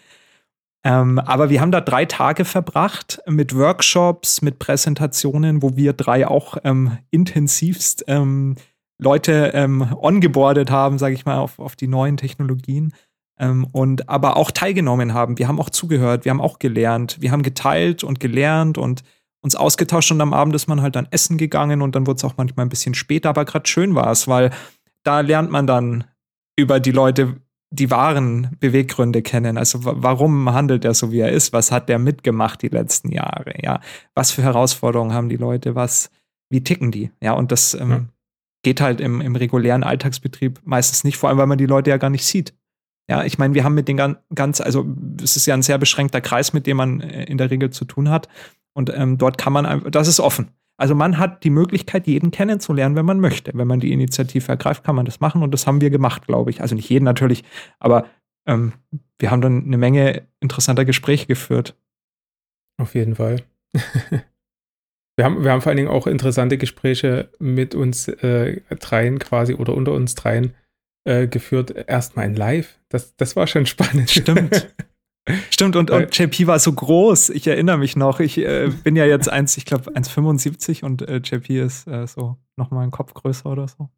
Ähm, 0.84 1.18
aber 1.20 1.50
wir 1.50 1.62
haben 1.62 1.72
da 1.72 1.80
drei 1.80 2.04
Tage 2.04 2.44
verbracht 2.44 3.22
mit 3.26 3.56
Workshops, 3.56 4.42
mit 4.42 4.60
Präsentationen, 4.60 5.62
wo 5.62 5.78
wir 5.78 5.94
drei 5.94 6.28
auch 6.28 6.58
ähm, 6.66 6.98
intensivst 7.10 8.04
ähm, 8.08 8.58
Leute 9.04 9.52
ähm, 9.54 9.94
ongeboardet 10.02 10.72
haben, 10.72 10.98
sage 10.98 11.14
ich 11.14 11.26
mal, 11.26 11.38
auf, 11.38 11.60
auf 11.60 11.76
die 11.76 11.88
neuen 11.88 12.18
Technologien. 12.18 12.94
Ähm, 13.40 13.68
und 13.72 14.10
aber 14.10 14.38
auch 14.38 14.52
teilgenommen 14.52 15.14
haben. 15.14 15.38
Wir 15.38 15.48
haben 15.48 15.60
auch 15.60 15.70
zugehört, 15.70 16.26
wir 16.26 16.32
haben 16.32 16.42
auch 16.42 16.60
gelernt, 16.60 17.18
wir 17.20 17.32
haben 17.32 17.44
geteilt 17.44 18.04
und 18.04 18.20
gelernt 18.20 18.78
und 18.78 19.04
uns 19.42 19.56
ausgetauscht 19.56 20.12
und 20.12 20.22
am 20.22 20.34
Abend 20.34 20.56
ist 20.56 20.68
man 20.68 20.82
halt 20.82 20.96
dann 20.96 21.08
essen 21.12 21.38
gegangen 21.38 21.82
und 21.82 21.96
dann 21.96 22.08
wurde 22.08 22.18
es 22.18 22.24
auch 22.24 22.38
manchmal 22.38 22.66
ein 22.66 22.70
bisschen 22.70 22.94
später, 22.94 23.30
aber 23.30 23.44
gerade 23.44 23.68
schön 23.68 23.94
war 23.94 24.10
es, 24.12 24.28
weil 24.28 24.52
da 25.04 25.20
lernt 25.20 25.52
man 25.52 25.68
dann 25.68 26.06
über 26.56 26.80
die 26.80 26.92
Leute 26.92 27.36
die 27.74 27.90
wahren 27.90 28.56
Beweggründe 28.60 29.24
kennen. 29.24 29.58
Also 29.58 29.80
warum 29.82 30.54
handelt 30.54 30.86
er 30.86 30.94
so, 30.94 31.12
wie 31.12 31.20
er 31.20 31.32
ist? 31.32 31.54
Was 31.54 31.72
hat 31.72 31.90
der 31.90 31.98
mitgemacht 31.98 32.62
die 32.62 32.68
letzten 32.68 33.12
Jahre? 33.12 33.54
Ja, 33.64 33.82
was 34.14 34.32
für 34.32 34.44
Herausforderungen 34.44 35.14
haben 35.14 35.28
die 35.28 35.38
Leute? 35.38 35.74
Was, 35.74 36.12
wie 36.50 36.64
ticken 36.64 36.92
die? 36.92 37.10
Ja, 37.20 37.34
und 37.34 37.52
das 37.52 37.74
ähm, 37.74 38.10
geht 38.64 38.82
halt 38.82 39.02
im, 39.02 39.22
im 39.22 39.36
regulären 39.36 39.84
Alltagsbetrieb 39.84 40.62
meistens 40.64 41.04
nicht, 41.04 41.18
vor 41.18 41.30
allem 41.30 41.38
weil 41.38 41.48
man 41.48 41.58
die 41.58 41.66
Leute 41.66 41.90
ja 41.90 41.98
gar 41.98 42.10
nicht 42.10 42.26
sieht. 42.26 42.54
Ja, 43.10 43.24
ich 43.24 43.38
meine, 43.38 43.54
wir 43.54 43.66
haben 43.66 43.74
mit 43.74 43.90
den 43.90 43.98
ganz, 44.34 44.62
also 44.62 44.88
es 45.22 45.36
ist 45.36 45.46
ja 45.46 45.54
ein 45.54 45.62
sehr 45.62 45.78
beschränkter 45.78 46.22
Kreis, 46.22 46.54
mit 46.54 46.66
dem 46.66 46.78
man 46.78 47.02
äh, 47.02 47.26
in 47.26 47.38
der 47.38 47.52
Regel 47.52 47.70
zu 47.70 47.86
tun 47.86 48.10
hat. 48.10 48.30
Und 48.74 48.92
ähm, 48.96 49.18
dort 49.18 49.38
kann 49.38 49.54
man, 49.54 49.92
das 49.92 50.08
ist 50.08 50.20
offen. 50.20 50.50
Also 50.78 50.96
man 50.96 51.20
hat 51.20 51.44
die 51.44 51.50
Möglichkeit, 51.50 52.08
jeden 52.08 52.32
kennenzulernen, 52.32 52.96
wenn 52.96 53.06
man 53.06 53.20
möchte. 53.20 53.52
Wenn 53.54 53.68
man 53.68 53.80
die 53.80 53.92
Initiative 53.92 54.48
ergreift, 54.48 54.84
kann 54.84 54.96
man 54.96 55.06
das 55.06 55.20
machen 55.20 55.44
und 55.44 55.52
das 55.52 55.68
haben 55.68 55.82
wir 55.82 55.90
gemacht, 55.90 56.26
glaube 56.26 56.50
ich. 56.50 56.62
Also 56.62 56.76
nicht 56.76 56.90
jeden 56.90 57.06
natürlich, 57.06 57.44
aber 57.80 58.08
ähm, 58.48 58.74
wir 59.20 59.30
haben 59.30 59.42
dann 59.42 59.66
eine 59.66 59.78
Menge 59.78 60.28
interessanter 60.40 60.86
Gespräche 60.86 61.28
geführt. 61.28 61.78
Auf 62.78 62.96
jeden 62.96 63.16
Fall. 63.16 63.44
Wir 65.16 65.26
haben, 65.26 65.44
wir 65.44 65.52
haben 65.52 65.62
vor 65.62 65.70
allen 65.70 65.78
Dingen 65.78 65.90
auch 65.90 66.08
interessante 66.08 66.58
Gespräche 66.58 67.30
mit 67.40 67.76
uns 67.76 68.08
äh, 68.08 68.62
dreien 68.80 69.20
quasi 69.20 69.54
oder 69.54 69.76
unter 69.76 69.94
uns 69.94 70.16
dreien 70.16 70.54
äh, 71.04 71.28
geführt. 71.28 71.72
Erstmal 71.88 72.26
in 72.26 72.36
Live. 72.36 72.80
Das, 72.90 73.16
das 73.16 73.36
war 73.36 73.48
schon 73.48 73.66
spannend. 73.66 74.10
Stimmt. 74.10 74.74
Stimmt, 75.50 75.78
und, 75.78 75.90
und 75.90 76.18
JP 76.18 76.48
war 76.48 76.60
so 76.60 76.74
groß, 76.74 77.30
ich 77.30 77.48
erinnere 77.48 77.78
mich 77.78 77.96
noch. 77.96 78.20
Ich 78.20 78.38
äh, 78.38 78.70
bin 78.84 78.96
ja 78.96 79.06
jetzt 79.06 79.30
eins, 79.30 79.56
ich 79.56 79.66
glaube 79.66 79.92
1,75 79.92 80.84
und 80.84 81.02
äh, 81.04 81.22
JP 81.24 81.62
ist 81.62 81.88
äh, 81.88 82.06
so 82.08 82.38
nochmal 82.58 82.84
ein 82.84 82.92
Kopf 82.92 83.14
größer 83.14 83.50
oder 83.50 83.68
so. 83.68 83.90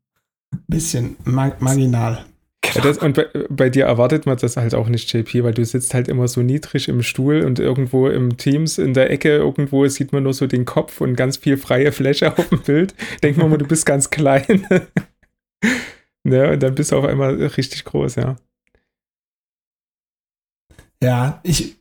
Bisschen 0.67 1.15
mar 1.23 1.55
marginal. 1.59 2.25
Das, 2.73 2.97
und 2.97 3.15
bei, 3.15 3.27
bei, 3.49 3.69
dir 3.69 3.85
erwartet 3.85 4.25
man 4.25 4.37
das 4.37 4.57
halt 4.57 4.75
auch 4.75 4.87
nicht, 4.87 5.11
JP, 5.11 5.43
weil 5.43 5.53
du 5.53 5.63
sitzt 5.65 5.93
halt 5.93 6.07
immer 6.07 6.27
so 6.27 6.41
niedrig 6.41 6.89
im 6.89 7.03
Stuhl 7.03 7.41
und 7.43 7.59
irgendwo 7.59 8.07
im 8.07 8.37
Teams 8.37 8.77
in 8.77 8.93
der 8.93 9.09
Ecke, 9.09 9.29
irgendwo 9.29 9.87
sieht 9.87 10.11
man 10.11 10.23
nur 10.23 10.33
so 10.33 10.47
den 10.47 10.65
Kopf 10.65 11.01
und 11.01 11.15
ganz 11.15 11.37
viel 11.37 11.57
freie 11.57 11.91
Fläche 11.91 12.31
auf 12.37 12.49
dem 12.49 12.61
Bild. 12.61 12.95
Denkt 13.23 13.37
man 13.37 13.49
mal, 13.49 13.57
du 13.57 13.67
bist 13.67 13.85
ganz 13.85 14.09
klein. 14.09 14.67
ja, 16.23 16.51
und 16.51 16.63
dann 16.63 16.75
bist 16.75 16.91
du 16.91 16.97
auf 16.97 17.05
einmal 17.05 17.35
richtig 17.35 17.85
groß, 17.85 18.15
ja. 18.15 18.35
Ja, 21.01 21.39
ich, 21.43 21.77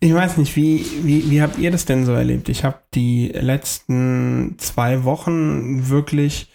ich 0.00 0.12
weiß 0.12 0.38
nicht, 0.38 0.56
wie, 0.56 0.84
wie, 1.02 1.30
wie 1.30 1.40
habt 1.42 1.58
ihr 1.58 1.70
das 1.70 1.84
denn 1.84 2.04
so 2.04 2.12
erlebt? 2.12 2.48
Ich 2.48 2.64
habe 2.64 2.78
die 2.94 3.28
letzten 3.28 4.56
zwei 4.58 5.04
Wochen 5.04 5.88
wirklich 5.88 6.50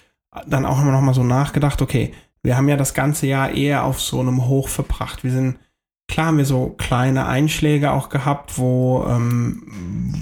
dann 0.48 0.66
auch 0.66 0.82
immer 0.82 0.92
noch 0.92 1.02
mal 1.02 1.14
so 1.14 1.24
nachgedacht, 1.24 1.82
okay, 1.82 2.14
wir 2.44 2.56
haben 2.56 2.70
ja 2.70 2.78
das 2.78 2.94
ganze 2.94 3.28
Jahr 3.28 3.52
eher 3.52 3.84
auf 3.84 4.02
so 4.02 4.20
einem 4.20 4.48
Hoch 4.48 4.70
verbracht. 4.70 5.24
Wir 5.24 5.32
sind, 5.32 5.60
klar 6.08 6.28
haben 6.28 6.38
wir 6.38 6.46
so 6.46 6.70
kleine 6.70 7.26
Einschläge 7.26 7.92
auch 7.92 8.10
gehabt, 8.10 8.58
wo, 8.58 9.06
ähm, 9.08 9.64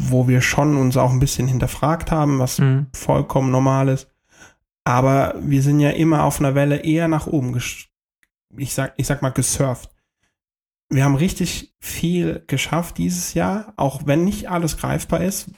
wo 0.10 0.28
wir 0.28 0.42
schon 0.42 0.78
uns 0.78 0.98
auch 0.98 1.12
ein 1.12 1.20
bisschen 1.20 1.48
hinterfragt 1.48 2.12
haben, 2.12 2.40
was 2.40 2.60
mhm. 2.60 2.88
vollkommen 2.94 3.52
normal 3.52 3.90
ist. 3.90 4.10
Aber 4.84 5.36
wir 5.40 5.62
sind 5.62 5.80
ja 5.80 5.90
immer 5.92 6.24
auf 6.24 6.40
einer 6.40 6.56
Welle 6.56 6.78
eher 6.78 7.08
nach 7.08 7.28
oben, 7.28 7.60
ich 8.58 8.74
sag, 8.74 8.94
ich 8.98 9.06
sag 9.06 9.22
mal, 9.22 9.32
gesurft. 9.32 9.92
Wir 10.90 11.04
haben 11.04 11.16
richtig 11.16 11.76
viel 11.80 12.44
geschafft 12.48 12.98
dieses 12.98 13.34
Jahr, 13.34 13.74
auch 13.76 14.04
wenn 14.06 14.24
nicht 14.24 14.50
alles 14.50 14.78
greifbar 14.78 15.22
ist, 15.22 15.52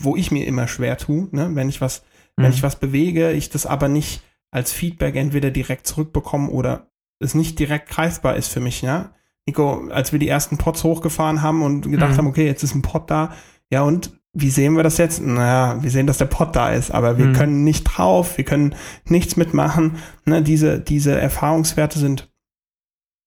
wo 0.00 0.14
ich 0.14 0.30
mir 0.30 0.46
immer 0.46 0.68
schwer 0.68 0.96
tue, 0.96 1.28
ne? 1.32 1.50
wenn 1.54 1.68
ich 1.68 1.80
was, 1.80 2.02
mhm. 2.36 2.44
wenn 2.44 2.52
ich 2.52 2.62
was 2.62 2.76
bewege, 2.76 3.32
ich 3.32 3.50
das 3.50 3.66
aber 3.66 3.88
nicht 3.88 4.22
als 4.50 4.72
Feedback 4.72 5.16
entweder 5.16 5.50
direkt 5.50 5.86
zurückbekommen 5.86 6.48
oder 6.48 6.90
es 7.20 7.34
nicht 7.34 7.58
direkt 7.58 7.88
greifbar 7.90 8.36
ist 8.36 8.48
für 8.48 8.60
mich, 8.60 8.82
ja. 8.82 9.12
Nico, 9.46 9.88
als 9.88 10.12
wir 10.12 10.18
die 10.18 10.28
ersten 10.28 10.58
Pots 10.58 10.84
hochgefahren 10.84 11.42
haben 11.42 11.62
und 11.62 11.90
gedacht 11.90 12.12
mhm. 12.12 12.16
haben, 12.18 12.26
okay, 12.26 12.46
jetzt 12.46 12.62
ist 12.62 12.74
ein 12.74 12.82
Pot 12.82 13.10
da, 13.10 13.32
ja, 13.70 13.82
und 13.82 14.18
wie 14.32 14.50
sehen 14.50 14.76
wir 14.76 14.82
das 14.82 14.98
jetzt? 14.98 15.20
Naja, 15.20 15.82
wir 15.82 15.90
sehen, 15.90 16.06
dass 16.06 16.18
der 16.18 16.26
Pot 16.26 16.54
da 16.54 16.70
ist, 16.70 16.90
aber 16.90 17.18
wir 17.18 17.26
mhm. 17.26 17.32
können 17.32 17.64
nicht 17.64 17.84
drauf, 17.84 18.36
wir 18.36 18.44
können 18.44 18.74
nichts 19.06 19.36
mitmachen. 19.36 19.96
Ne, 20.26 20.42
diese, 20.42 20.78
diese 20.78 21.18
Erfahrungswerte 21.18 21.98
sind 21.98 22.30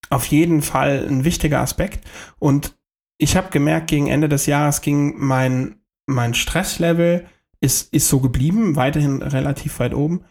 auf 0.10 0.26
jeden 0.26 0.62
Fall 0.62 1.06
ein 1.08 1.24
wichtiger 1.24 1.60
Aspekt. 1.60 2.08
Und 2.40 2.78
ich 3.18 3.36
habe 3.36 3.50
gemerkt, 3.50 3.88
gegen 3.88 4.08
Ende 4.08 4.30
des 4.30 4.46
Jahres 4.46 4.82
ging 4.82 5.16
mein, 5.18 5.82
mein 6.06 6.34
Stresslevel 6.34 7.26
ist, 7.60 7.94
ist 7.94 8.08
so 8.08 8.20
geblieben, 8.20 8.76
weiterhin 8.76 9.22
relativ 9.22 9.80
weit 9.80 9.94
oben. 9.94 10.26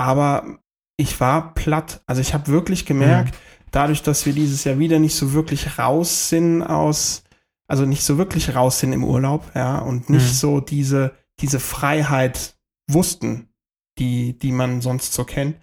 Aber 0.00 0.60
ich 0.96 1.20
war 1.20 1.52
platt. 1.52 2.00
Also 2.06 2.22
ich 2.22 2.32
habe 2.32 2.48
wirklich 2.48 2.86
gemerkt, 2.86 3.34
mhm. 3.34 3.66
dadurch, 3.70 4.02
dass 4.02 4.24
wir 4.24 4.32
dieses 4.32 4.64
Jahr 4.64 4.78
wieder 4.78 4.98
nicht 4.98 5.14
so 5.14 5.34
wirklich 5.34 5.78
raus 5.78 6.30
sind 6.30 6.62
aus, 6.62 7.22
also 7.68 7.84
nicht 7.84 8.02
so 8.02 8.16
wirklich 8.16 8.54
raus 8.54 8.80
sind 8.80 8.94
im 8.94 9.04
Urlaub, 9.04 9.52
ja, 9.54 9.78
und 9.78 10.08
nicht 10.08 10.24
mhm. 10.24 10.32
so 10.32 10.60
diese, 10.60 11.12
diese 11.40 11.60
Freiheit 11.60 12.56
wussten, 12.88 13.50
die, 13.98 14.38
die 14.38 14.52
man 14.52 14.80
sonst 14.80 15.12
so 15.12 15.24
kennt, 15.24 15.56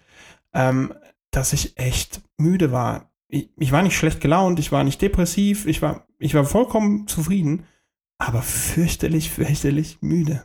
ähm, 0.54 0.94
dass 1.32 1.52
ich 1.52 1.76
echt 1.76 2.20
müde 2.36 2.70
war. 2.70 3.10
Ich, 3.26 3.50
ich 3.56 3.72
war 3.72 3.82
nicht 3.82 3.96
schlecht 3.96 4.20
gelaunt, 4.20 4.60
ich 4.60 4.70
war 4.70 4.84
nicht 4.84 5.02
depressiv, 5.02 5.66
ich 5.66 5.82
war, 5.82 6.06
ich 6.20 6.34
war 6.34 6.44
vollkommen 6.44 7.08
zufrieden, 7.08 7.64
aber 8.18 8.42
fürchterlich, 8.42 9.30
fürchterlich 9.30 9.98
müde. 10.00 10.44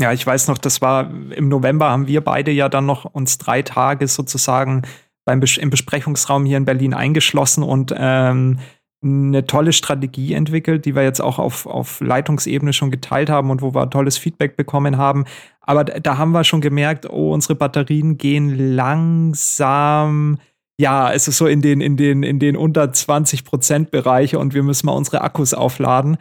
Ja, 0.00 0.12
ich 0.12 0.26
weiß 0.26 0.48
noch, 0.48 0.56
das 0.56 0.80
war 0.80 1.10
im 1.10 1.48
November 1.48 1.90
haben 1.90 2.06
wir 2.06 2.22
beide 2.22 2.50
ja 2.50 2.70
dann 2.70 2.86
noch 2.86 3.04
uns 3.04 3.36
drei 3.36 3.60
Tage 3.60 4.08
sozusagen 4.08 4.82
beim 5.26 5.40
Bes 5.40 5.58
im 5.58 5.68
Besprechungsraum 5.68 6.46
hier 6.46 6.56
in 6.56 6.64
Berlin 6.64 6.94
eingeschlossen 6.94 7.62
und 7.62 7.94
ähm, 7.94 8.58
eine 9.02 9.46
tolle 9.46 9.74
Strategie 9.74 10.32
entwickelt, 10.32 10.86
die 10.86 10.94
wir 10.94 11.02
jetzt 11.02 11.20
auch 11.20 11.38
auf, 11.38 11.66
auf 11.66 12.00
Leitungsebene 12.00 12.72
schon 12.72 12.90
geteilt 12.90 13.28
haben 13.28 13.50
und 13.50 13.60
wo 13.60 13.74
wir 13.74 13.90
tolles 13.90 14.16
Feedback 14.16 14.56
bekommen 14.56 14.96
haben. 14.96 15.26
Aber 15.60 15.84
da 15.84 16.16
haben 16.16 16.32
wir 16.32 16.44
schon 16.44 16.62
gemerkt, 16.62 17.08
oh, 17.08 17.32
unsere 17.32 17.54
Batterien 17.54 18.16
gehen 18.16 18.74
langsam. 18.74 20.38
Ja, 20.78 21.12
es 21.12 21.28
ist 21.28 21.36
so 21.36 21.46
in 21.46 21.60
den, 21.60 21.82
in 21.82 21.98
den, 21.98 22.22
in 22.22 22.38
den 22.38 22.56
unter 22.56 22.90
20 22.90 23.44
Prozent 23.44 23.90
Bereiche 23.90 24.38
und 24.38 24.54
wir 24.54 24.62
müssen 24.62 24.86
mal 24.86 24.92
unsere 24.92 25.20
Akkus 25.20 25.52
aufladen. 25.52 26.16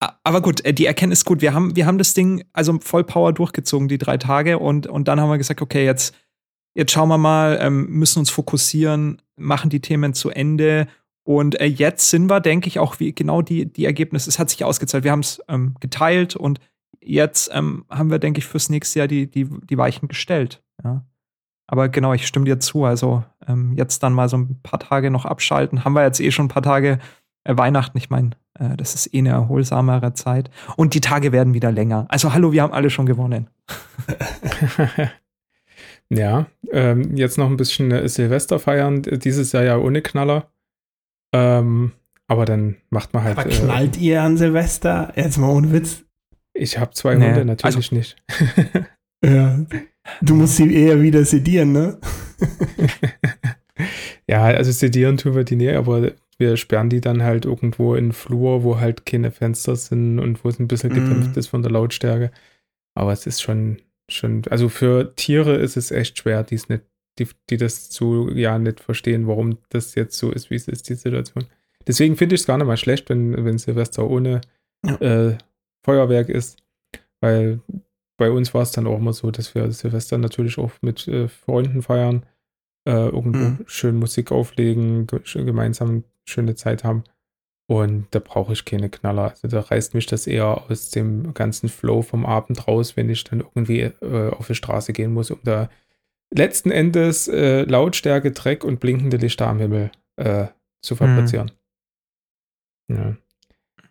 Aber 0.00 0.40
gut, 0.40 0.64
äh, 0.64 0.72
die 0.72 0.86
Erkenntnis 0.86 1.24
gut. 1.24 1.42
Wir 1.42 1.52
haben, 1.52 1.76
wir 1.76 1.86
haben 1.86 1.98
das 1.98 2.14
Ding 2.14 2.44
also 2.52 2.78
voll 2.80 3.04
Power 3.04 3.32
durchgezogen, 3.32 3.88
die 3.88 3.98
drei 3.98 4.16
Tage. 4.16 4.58
Und, 4.58 4.86
und 4.86 5.08
dann 5.08 5.20
haben 5.20 5.30
wir 5.30 5.38
gesagt, 5.38 5.60
okay, 5.60 5.84
jetzt, 5.84 6.14
jetzt 6.74 6.92
schauen 6.92 7.08
wir 7.08 7.18
mal, 7.18 7.58
ähm, 7.60 7.86
müssen 7.90 8.20
uns 8.20 8.30
fokussieren, 8.30 9.20
machen 9.36 9.70
die 9.70 9.80
Themen 9.80 10.14
zu 10.14 10.30
Ende. 10.30 10.88
Und 11.22 11.60
äh, 11.60 11.66
jetzt 11.66 12.08
sind 12.08 12.30
wir, 12.30 12.40
denke 12.40 12.68
ich, 12.68 12.78
auch 12.78 12.98
wie 12.98 13.14
genau 13.14 13.42
die, 13.42 13.70
die 13.70 13.84
Ergebnisse. 13.84 14.30
Es 14.30 14.38
hat 14.38 14.48
sich 14.48 14.64
ausgezahlt. 14.64 15.04
Wir 15.04 15.12
haben 15.12 15.20
es 15.20 15.42
ähm, 15.48 15.76
geteilt 15.80 16.34
und 16.34 16.60
jetzt 17.02 17.50
ähm, 17.52 17.84
haben 17.90 18.10
wir, 18.10 18.18
denke 18.18 18.38
ich, 18.38 18.46
fürs 18.46 18.70
nächste 18.70 19.00
Jahr 19.00 19.08
die, 19.08 19.30
die, 19.30 19.44
die 19.44 19.78
Weichen 19.78 20.08
gestellt. 20.08 20.62
Ja. 20.82 21.04
Aber 21.66 21.88
genau, 21.88 22.14
ich 22.14 22.26
stimme 22.26 22.46
dir 22.46 22.58
zu. 22.58 22.84
Also 22.84 23.22
ähm, 23.46 23.74
jetzt 23.76 24.02
dann 24.02 24.14
mal 24.14 24.28
so 24.28 24.38
ein 24.38 24.60
paar 24.62 24.80
Tage 24.80 25.10
noch 25.10 25.24
abschalten. 25.26 25.84
Haben 25.84 25.92
wir 25.92 26.04
jetzt 26.04 26.20
eh 26.20 26.30
schon 26.30 26.46
ein 26.46 26.48
paar 26.48 26.62
Tage 26.62 26.98
äh, 27.50 27.58
Weihnachten. 27.58 27.98
Ich 27.98 28.10
meine, 28.10 28.30
äh, 28.58 28.76
das 28.76 28.94
ist 28.94 29.12
eh 29.14 29.18
eine 29.18 29.30
erholsamere 29.30 30.14
Zeit. 30.14 30.50
Und 30.76 30.94
die 30.94 31.00
Tage 31.00 31.32
werden 31.32 31.54
wieder 31.54 31.72
länger. 31.72 32.06
Also 32.08 32.32
hallo, 32.32 32.52
wir 32.52 32.62
haben 32.62 32.72
alle 32.72 32.90
schon 32.90 33.06
gewonnen. 33.06 33.48
ja, 36.08 36.46
ähm, 36.70 37.16
jetzt 37.16 37.38
noch 37.38 37.48
ein 37.48 37.56
bisschen 37.56 37.90
äh, 37.90 38.08
Silvester 38.08 38.58
feiern. 38.58 39.02
Dieses 39.02 39.52
Jahr 39.52 39.64
ja 39.64 39.76
ohne 39.78 40.02
Knaller. 40.02 40.50
Ähm, 41.32 41.92
aber 42.26 42.44
dann 42.44 42.76
macht 42.90 43.12
man 43.12 43.24
halt. 43.24 43.38
Aber 43.38 43.48
knallt 43.48 43.96
äh, 43.96 44.00
ihr 44.00 44.22
an 44.22 44.36
Silvester? 44.36 45.12
Jetzt 45.16 45.38
mal 45.38 45.50
ohne 45.50 45.72
Witz. 45.72 46.04
Ich 46.52 46.78
habe 46.78 46.92
zwei 46.92 47.14
nee, 47.14 47.26
Hunde, 47.26 47.44
natürlich 47.44 47.76
also, 47.76 47.94
nicht. 47.94 48.16
ja. 49.24 49.58
Du 50.22 50.34
musst 50.34 50.56
sie 50.56 50.72
eher 50.72 51.00
wieder 51.00 51.24
sedieren, 51.24 51.72
ne? 51.72 51.98
ja, 54.30 54.44
also 54.44 54.70
sedieren 54.70 55.16
tun 55.16 55.34
wir 55.34 55.42
die 55.42 55.56
nicht, 55.56 55.74
aber 55.74 56.12
wir 56.38 56.56
sperren 56.56 56.88
die 56.88 57.00
dann 57.00 57.24
halt 57.24 57.46
irgendwo 57.46 57.96
in 57.96 58.06
den 58.06 58.12
Flur, 58.12 58.62
wo 58.62 58.78
halt 58.78 59.04
keine 59.04 59.32
Fenster 59.32 59.74
sind 59.74 60.20
und 60.20 60.44
wo 60.44 60.48
es 60.48 60.60
ein 60.60 60.68
bisschen 60.68 60.94
gedämpft 60.94 61.34
mm. 61.34 61.38
ist 61.38 61.48
von 61.48 61.62
der 61.62 61.72
Lautstärke. 61.72 62.30
Aber 62.94 63.12
es 63.12 63.26
ist 63.26 63.42
schon, 63.42 63.78
schon, 64.08 64.42
also 64.48 64.68
für 64.68 65.16
Tiere 65.16 65.56
ist 65.56 65.76
es 65.76 65.90
echt 65.90 66.16
schwer, 66.16 66.44
die 66.44 66.60
nicht, 66.68 66.84
die, 67.18 67.26
die 67.50 67.56
das 67.56 67.90
zu 67.90 68.30
ja 68.32 68.56
nicht 68.60 68.78
verstehen, 68.78 69.26
warum 69.26 69.58
das 69.70 69.96
jetzt 69.96 70.16
so 70.16 70.30
ist, 70.30 70.48
wie 70.48 70.54
es 70.54 70.68
ist, 70.68 70.88
die 70.88 70.94
Situation. 70.94 71.46
Deswegen 71.88 72.16
finde 72.16 72.36
ich 72.36 72.42
es 72.42 72.46
gar 72.46 72.56
nicht 72.56 72.68
mal 72.68 72.76
schlecht, 72.76 73.10
wenn, 73.10 73.44
wenn 73.44 73.58
Silvester 73.58 74.08
ohne 74.08 74.42
ja. 74.86 74.94
äh, 75.00 75.38
Feuerwerk 75.84 76.28
ist, 76.28 76.62
weil 77.20 77.58
bei 78.16 78.30
uns 78.30 78.54
war 78.54 78.62
es 78.62 78.70
dann 78.70 78.86
auch 78.86 78.98
immer 78.98 79.12
so, 79.12 79.32
dass 79.32 79.56
wir 79.56 79.72
Silvester 79.72 80.18
natürlich 80.18 80.56
auch 80.56 80.70
mit 80.82 81.08
äh, 81.08 81.26
Freunden 81.26 81.82
feiern, 81.82 82.24
äh, 82.86 83.08
irgendwo 83.08 83.38
mhm. 83.38 83.58
schön 83.66 83.96
Musik 83.96 84.32
auflegen, 84.32 85.06
gemeinsam 85.06 86.04
schöne 86.24 86.54
Zeit 86.54 86.84
haben. 86.84 87.04
Und 87.66 88.08
da 88.10 88.18
brauche 88.18 88.52
ich 88.52 88.64
keine 88.64 88.90
Knaller. 88.90 89.30
Also 89.30 89.46
da 89.46 89.60
reißt 89.60 89.94
mich 89.94 90.06
das 90.06 90.26
eher 90.26 90.68
aus 90.68 90.90
dem 90.90 91.34
ganzen 91.34 91.68
Flow 91.68 92.02
vom 92.02 92.26
Abend 92.26 92.66
raus, 92.66 92.96
wenn 92.96 93.08
ich 93.08 93.22
dann 93.22 93.40
irgendwie 93.40 93.80
äh, 93.80 94.30
auf 94.30 94.48
die 94.48 94.56
Straße 94.56 94.92
gehen 94.92 95.12
muss, 95.12 95.30
um 95.30 95.38
da 95.44 95.70
letzten 96.34 96.72
Endes 96.72 97.28
äh, 97.28 97.62
Lautstärke, 97.62 98.32
Dreck 98.32 98.64
und 98.64 98.80
blinkende 98.80 99.18
Lichter 99.18 99.46
am 99.46 99.60
Himmel 99.60 99.92
äh, 100.16 100.46
zu 100.82 100.96
fabrizieren. 100.96 101.52
Mhm. 102.88 102.96
Ja. 102.96 103.16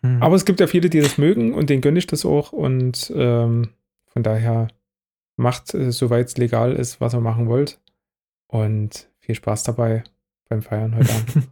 Mhm. 0.02 0.22
Aber 0.22 0.36
es 0.36 0.44
gibt 0.44 0.60
ja 0.60 0.66
viele, 0.66 0.90
die 0.90 1.00
das 1.00 1.18
mögen 1.18 1.54
und 1.54 1.70
denen 1.70 1.82
gönne 1.82 1.98
ich 1.98 2.06
das 2.06 2.24
auch. 2.24 2.52
Und 2.52 3.12
ähm, 3.14 3.70
von 4.06 4.22
daher 4.22 4.68
macht, 5.36 5.74
äh, 5.74 5.90
soweit 5.92 6.26
es 6.28 6.36
legal 6.36 6.74
ist, 6.74 7.00
was 7.00 7.14
ihr 7.14 7.20
machen 7.20 7.48
wollt. 7.48 7.80
Und 8.50 9.08
viel 9.20 9.36
Spaß 9.36 9.62
dabei 9.62 10.02
beim 10.48 10.62
Feiern 10.62 10.96
heute 10.96 11.14
Abend. 11.14 11.48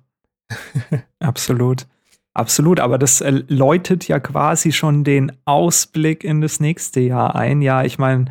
Absolut. 1.21 1.87
Absolut, 2.35 2.81
aber 2.81 2.99
das 2.99 3.21
äh, 3.21 3.43
läutet 3.49 4.07
ja 4.07 4.21
quasi 4.21 4.73
schon 4.73 5.05
den 5.05 5.33
Ausblick 5.45 6.25
in 6.25 6.41
das 6.41 6.61
nächste 6.61 7.01
Jahr 7.01 7.35
ein. 7.35 7.61
Ja, 7.63 7.83
ich 7.83 7.99
meine, 7.99 8.27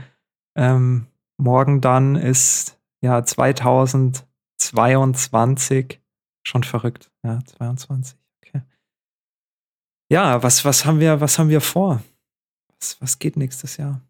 ähm, 0.58 1.08
morgen 1.38 1.82
dann 1.82 2.16
ist 2.16 2.80
ja 3.02 3.22
2022 3.24 6.00
schon 6.44 6.64
verrückt. 6.64 7.12
Ja, 7.24 7.40
22. 7.46 8.18
Okay. 8.42 8.62
Ja, 10.10 10.42
was, 10.42 10.64
was 10.64 10.86
haben 10.86 11.02
wir, 11.02 11.20
was 11.20 11.38
haben 11.38 11.50
wir 11.50 11.60
vor? 11.62 12.02
Was, 12.80 13.02
was 13.02 13.20
geht 13.20 13.36
nächstes 13.36 13.76
Jahr? 13.78 14.02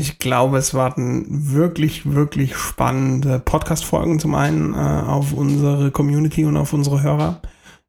Ich 0.00 0.18
glaube, 0.18 0.56
es 0.56 0.72
warten 0.72 1.26
wirklich, 1.52 2.10
wirklich 2.10 2.56
spannende 2.56 3.38
Podcast-Folgen 3.38 4.18
zum 4.18 4.34
einen 4.34 4.72
äh, 4.72 4.78
auf 4.78 5.34
unsere 5.34 5.90
Community 5.90 6.46
und 6.46 6.56
auf 6.56 6.72
unsere 6.72 7.02
Hörer. 7.02 7.42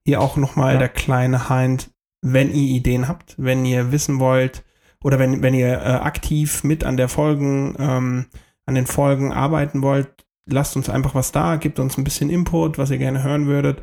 Hier 0.03 0.19
auch 0.19 0.35
nochmal 0.35 0.73
ja. 0.73 0.79
der 0.79 0.89
kleine 0.89 1.47
Hind, 1.47 1.89
wenn 2.21 2.49
ihr 2.49 2.75
Ideen 2.75 3.07
habt, 3.07 3.35
wenn 3.37 3.63
ihr 3.63 3.93
wissen 3.93 4.19
wollt 4.19 4.65
oder 5.01 5.19
wenn, 5.19 5.41
wenn 5.41 5.53
ihr 5.53 5.69
äh, 5.69 6.01
aktiv 6.01 6.65
mit 6.65 6.83
an 6.83 6.97
der 6.97 7.07
Folgen, 7.07 7.77
ähm, 7.79 8.25
an 8.65 8.75
den 8.75 8.87
Folgen 8.87 9.31
arbeiten 9.31 9.81
wollt, 9.81 10.09
lasst 10.49 10.75
uns 10.75 10.89
einfach 10.89 11.15
was 11.15 11.31
da, 11.31 11.55
gebt 11.55 11.79
uns 11.79 11.97
ein 11.97 12.03
bisschen 12.03 12.29
Input, 12.29 12.77
was 12.77 12.91
ihr 12.91 12.97
gerne 12.97 13.23
hören 13.23 13.47
würdet. 13.47 13.81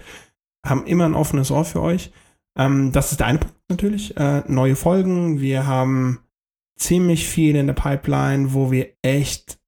Haben 0.66 0.84
immer 0.84 1.06
ein 1.06 1.14
offenes 1.14 1.50
Ohr 1.50 1.64
für 1.64 1.80
euch. 1.80 2.12
Ähm, 2.58 2.92
das 2.92 3.10
ist 3.10 3.20
der 3.20 3.28
eine 3.28 3.38
Punkt 3.38 3.56
natürlich. 3.70 4.18
Äh, 4.18 4.42
neue 4.48 4.76
Folgen. 4.76 5.40
Wir 5.40 5.66
haben 5.66 6.18
ziemlich 6.78 7.26
viel 7.26 7.56
in 7.56 7.66
der 7.66 7.74
Pipeline, 7.74 8.52
wo 8.52 8.70
wir 8.70 8.94
echt 9.02 9.58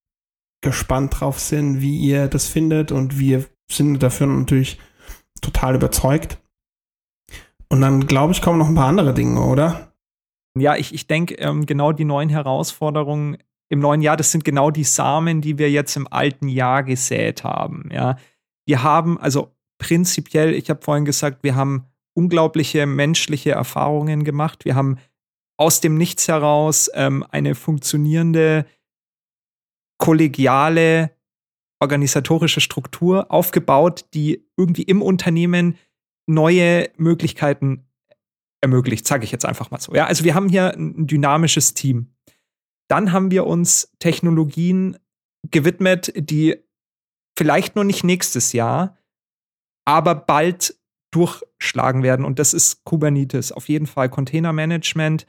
gespannt 0.62 1.20
drauf 1.20 1.38
sind, 1.38 1.80
wie 1.80 1.98
ihr 1.98 2.28
das 2.28 2.46
findet 2.46 2.92
und 2.92 3.18
wir 3.18 3.46
sind 3.70 4.02
dafür 4.02 4.26
natürlich 4.26 4.78
total 5.40 5.74
überzeugt. 5.74 6.38
Und 7.68 7.80
dann, 7.80 8.06
glaube 8.06 8.32
ich, 8.32 8.42
kommen 8.42 8.58
noch 8.58 8.68
ein 8.68 8.74
paar 8.74 8.88
andere 8.88 9.14
Dinge, 9.14 9.40
oder? 9.40 9.92
Ja, 10.58 10.76
ich, 10.76 10.92
ich 10.92 11.06
denke, 11.06 11.34
ähm, 11.36 11.66
genau 11.66 11.92
die 11.92 12.04
neuen 12.04 12.28
Herausforderungen 12.28 13.38
im 13.68 13.78
neuen 13.78 14.02
Jahr, 14.02 14.16
das 14.16 14.32
sind 14.32 14.44
genau 14.44 14.70
die 14.70 14.84
Samen, 14.84 15.40
die 15.40 15.56
wir 15.56 15.70
jetzt 15.70 15.96
im 15.96 16.08
alten 16.10 16.48
Jahr 16.48 16.82
gesät 16.82 17.44
haben. 17.44 17.88
Ja, 17.92 18.16
wir 18.66 18.82
haben 18.82 19.18
also 19.18 19.54
prinzipiell, 19.78 20.52
ich 20.54 20.68
habe 20.68 20.82
vorhin 20.82 21.04
gesagt, 21.04 21.44
wir 21.44 21.54
haben 21.54 21.86
unglaubliche 22.14 22.86
menschliche 22.86 23.52
Erfahrungen 23.52 24.24
gemacht. 24.24 24.64
Wir 24.64 24.74
haben 24.74 24.98
aus 25.60 25.82
dem 25.82 25.98
Nichts 25.98 26.26
heraus 26.26 26.90
ähm, 26.94 27.22
eine 27.30 27.54
funktionierende, 27.54 28.64
kollegiale, 29.98 31.10
organisatorische 31.80 32.62
Struktur 32.62 33.30
aufgebaut, 33.30 34.06
die 34.14 34.48
irgendwie 34.56 34.84
im 34.84 35.02
Unternehmen 35.02 35.76
neue 36.26 36.88
Möglichkeiten 36.96 37.86
ermöglicht, 38.62 39.06
sage 39.06 39.24
ich 39.24 39.32
jetzt 39.32 39.44
einfach 39.44 39.70
mal 39.70 39.80
so. 39.80 39.94
Ja, 39.94 40.06
also 40.06 40.24
wir 40.24 40.34
haben 40.34 40.48
hier 40.48 40.74
ein 40.74 41.06
dynamisches 41.06 41.74
Team. 41.74 42.14
Dann 42.88 43.12
haben 43.12 43.30
wir 43.30 43.46
uns 43.46 43.92
Technologien 43.98 44.96
gewidmet, 45.50 46.10
die 46.16 46.56
vielleicht 47.36 47.76
noch 47.76 47.84
nicht 47.84 48.02
nächstes 48.02 48.54
Jahr, 48.54 48.96
aber 49.84 50.14
bald 50.14 50.74
durchschlagen 51.10 52.02
werden. 52.02 52.24
Und 52.24 52.38
das 52.38 52.54
ist 52.54 52.84
Kubernetes, 52.84 53.52
auf 53.52 53.68
jeden 53.68 53.86
Fall 53.86 54.08
Containermanagement, 54.08 55.26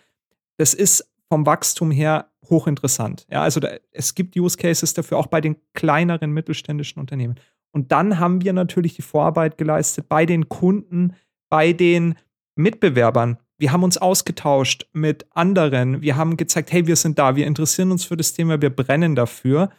das 0.58 0.74
ist 0.74 1.10
vom 1.30 1.46
Wachstum 1.46 1.92
her 1.92 2.32
hochinteressant. 2.50 3.26
Ja, 3.32 3.42
also 3.42 3.60
da, 3.60 3.70
es 3.92 4.16
gibt 4.16 4.36
Use 4.36 4.58
Cases 4.58 4.94
dafür 4.94 5.18
auch 5.18 5.28
bei 5.28 5.42
den 5.42 5.56
kleineren 5.74 6.32
mittelständischen 6.32 7.00
Unternehmen. 7.00 7.36
Und 7.72 7.92
dann 7.92 8.20
haben 8.20 8.42
wir 8.42 8.54
natürlich 8.54 8.96
die 8.96 9.02
Vorarbeit 9.02 9.58
geleistet 9.58 10.10
bei 10.10 10.26
den 10.26 10.50
Kunden, 10.50 11.16
bei 11.50 11.74
den 11.74 12.16
Mitbewerbern. 12.56 13.38
wir 13.58 13.72
haben 13.72 13.84
uns 13.84 13.98
ausgetauscht 13.98 14.88
mit 14.92 15.28
anderen, 15.30 16.02
wir 16.02 16.18
haben 16.18 16.36
gezeigt, 16.36 16.72
hey, 16.72 16.88
wir 16.88 16.96
sind 16.96 17.20
da, 17.20 17.36
wir 17.36 17.46
interessieren 17.46 17.92
uns 17.92 18.04
für 18.04 18.18
das 18.18 18.34
Thema, 18.34 18.60
wir 18.60 18.72
brennen 18.72 19.16
dafür. 19.16 19.70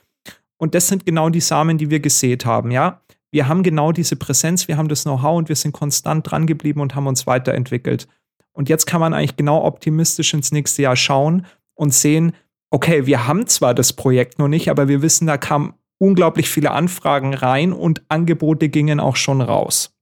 Und 0.57 0.77
das 0.77 0.87
sind 0.87 1.05
genau 1.05 1.31
die 1.31 1.41
Samen, 1.41 1.79
die 1.79 1.91
wir 1.91 1.99
gesät 1.99 2.47
haben, 2.47 2.71
ja. 2.71 3.03
Wir 3.33 3.49
haben 3.49 3.65
genau 3.65 3.91
diese 3.91 4.15
Präsenz, 4.15 4.69
wir 4.69 4.77
haben 4.77 4.89
das 4.89 5.03
Know-how 5.03 5.37
und 5.37 5.49
wir 5.49 5.57
sind 5.57 5.73
konstant 5.73 6.31
dran 6.31 6.47
geblieben 6.47 6.81
und 6.81 6.95
haben 6.95 7.09
uns 7.09 7.27
weiterentwickelt. 7.27 8.07
Und 8.53 8.69
jetzt 8.69 8.87
kann 8.87 9.01
man 9.01 9.15
eigentlich 9.15 9.37
genau 9.37 9.65
optimistisch 9.65 10.35
ins 10.35 10.53
nächste 10.53 10.83
Jahr 10.83 10.97
schauen 10.97 11.47
und 11.75 11.95
sehen, 11.95 12.33
okay, 12.71 13.07
wir 13.07 13.27
haben 13.27 13.47
zwar 13.47 13.75
das 13.75 13.93
Projekt 13.93 14.39
noch 14.39 14.49
nicht, 14.49 14.71
aber 14.71 14.89
wir 14.89 15.03
wissen, 15.03 15.27
da 15.27 15.37
kamen 15.37 15.75
unglaublich 15.99 16.49
viele 16.49 16.73
Anfragen 16.73 17.35
rein 17.35 17.73
und 17.73 18.03
Angebote 18.09 18.69
gingen 18.69 18.99
auch 18.99 19.17
schon 19.17 19.41
raus. 19.41 19.95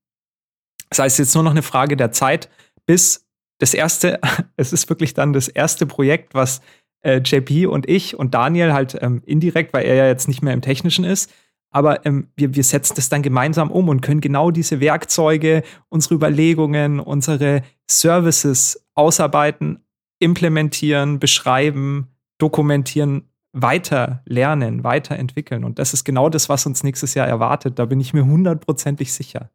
Das 0.89 1.01
heißt, 1.01 1.19
jetzt 1.19 1.35
nur 1.35 1.45
noch 1.45 1.51
eine 1.51 1.63
Frage 1.63 1.97
der 1.97 2.13
Zeit, 2.13 2.49
bis 2.87 3.27
das 3.59 3.75
erste, 3.75 4.21
es 4.57 4.73
ist 4.73 4.89
wirklich 4.89 5.15
dann 5.15 5.33
das 5.33 5.49
erste 5.49 5.87
Projekt, 5.87 6.35
was 6.35 6.61
äh, 7.03 7.19
JP 7.19 7.67
und 7.67 7.89
ich 7.89 8.19
und 8.19 8.35
Daniel 8.35 8.73
halt 8.73 8.97
ähm, 9.01 9.23
indirekt, 9.25 9.73
weil 9.73 9.85
er 9.85 9.95
ja 9.95 10.07
jetzt 10.07 10.29
nicht 10.29 10.43
mehr 10.43 10.55
im 10.55 10.63
Technischen 10.63 11.05
ist, 11.05 11.33
aber 11.71 12.05
ähm, 12.05 12.29
wir, 12.37 12.55
wir 12.55 12.65
setzen 12.65 12.95
das 12.97 13.09
dann 13.09 13.23
gemeinsam 13.23 13.71
um 13.71 13.89
und 13.89 14.01
können 14.01 14.21
genau 14.21 14.51
diese 14.51 14.81
Werkzeuge, 14.81 15.63
unsere 15.89 16.15
Überlegungen, 16.15 17.01
unsere 17.01 17.63
Services 17.89 18.85
ausarbeiten, 18.95 19.85
implementieren, 20.19 21.19
beschreiben, 21.19 22.09
dokumentieren, 22.39 23.31
weiter 23.53 24.23
lernen, 24.27 24.85
weiterentwickeln. 24.85 25.65
Und 25.65 25.79
das 25.79 25.93
ist 25.93 26.05
genau 26.05 26.29
das, 26.29 26.49
was 26.49 26.67
uns 26.67 26.83
nächstes 26.83 27.15
Jahr 27.15 27.27
erwartet. 27.27 27.79
Da 27.79 27.85
bin 27.85 28.01
ich 28.01 28.13
mir 28.15 28.25
hundertprozentig 28.25 29.13
sicher. 29.13 29.51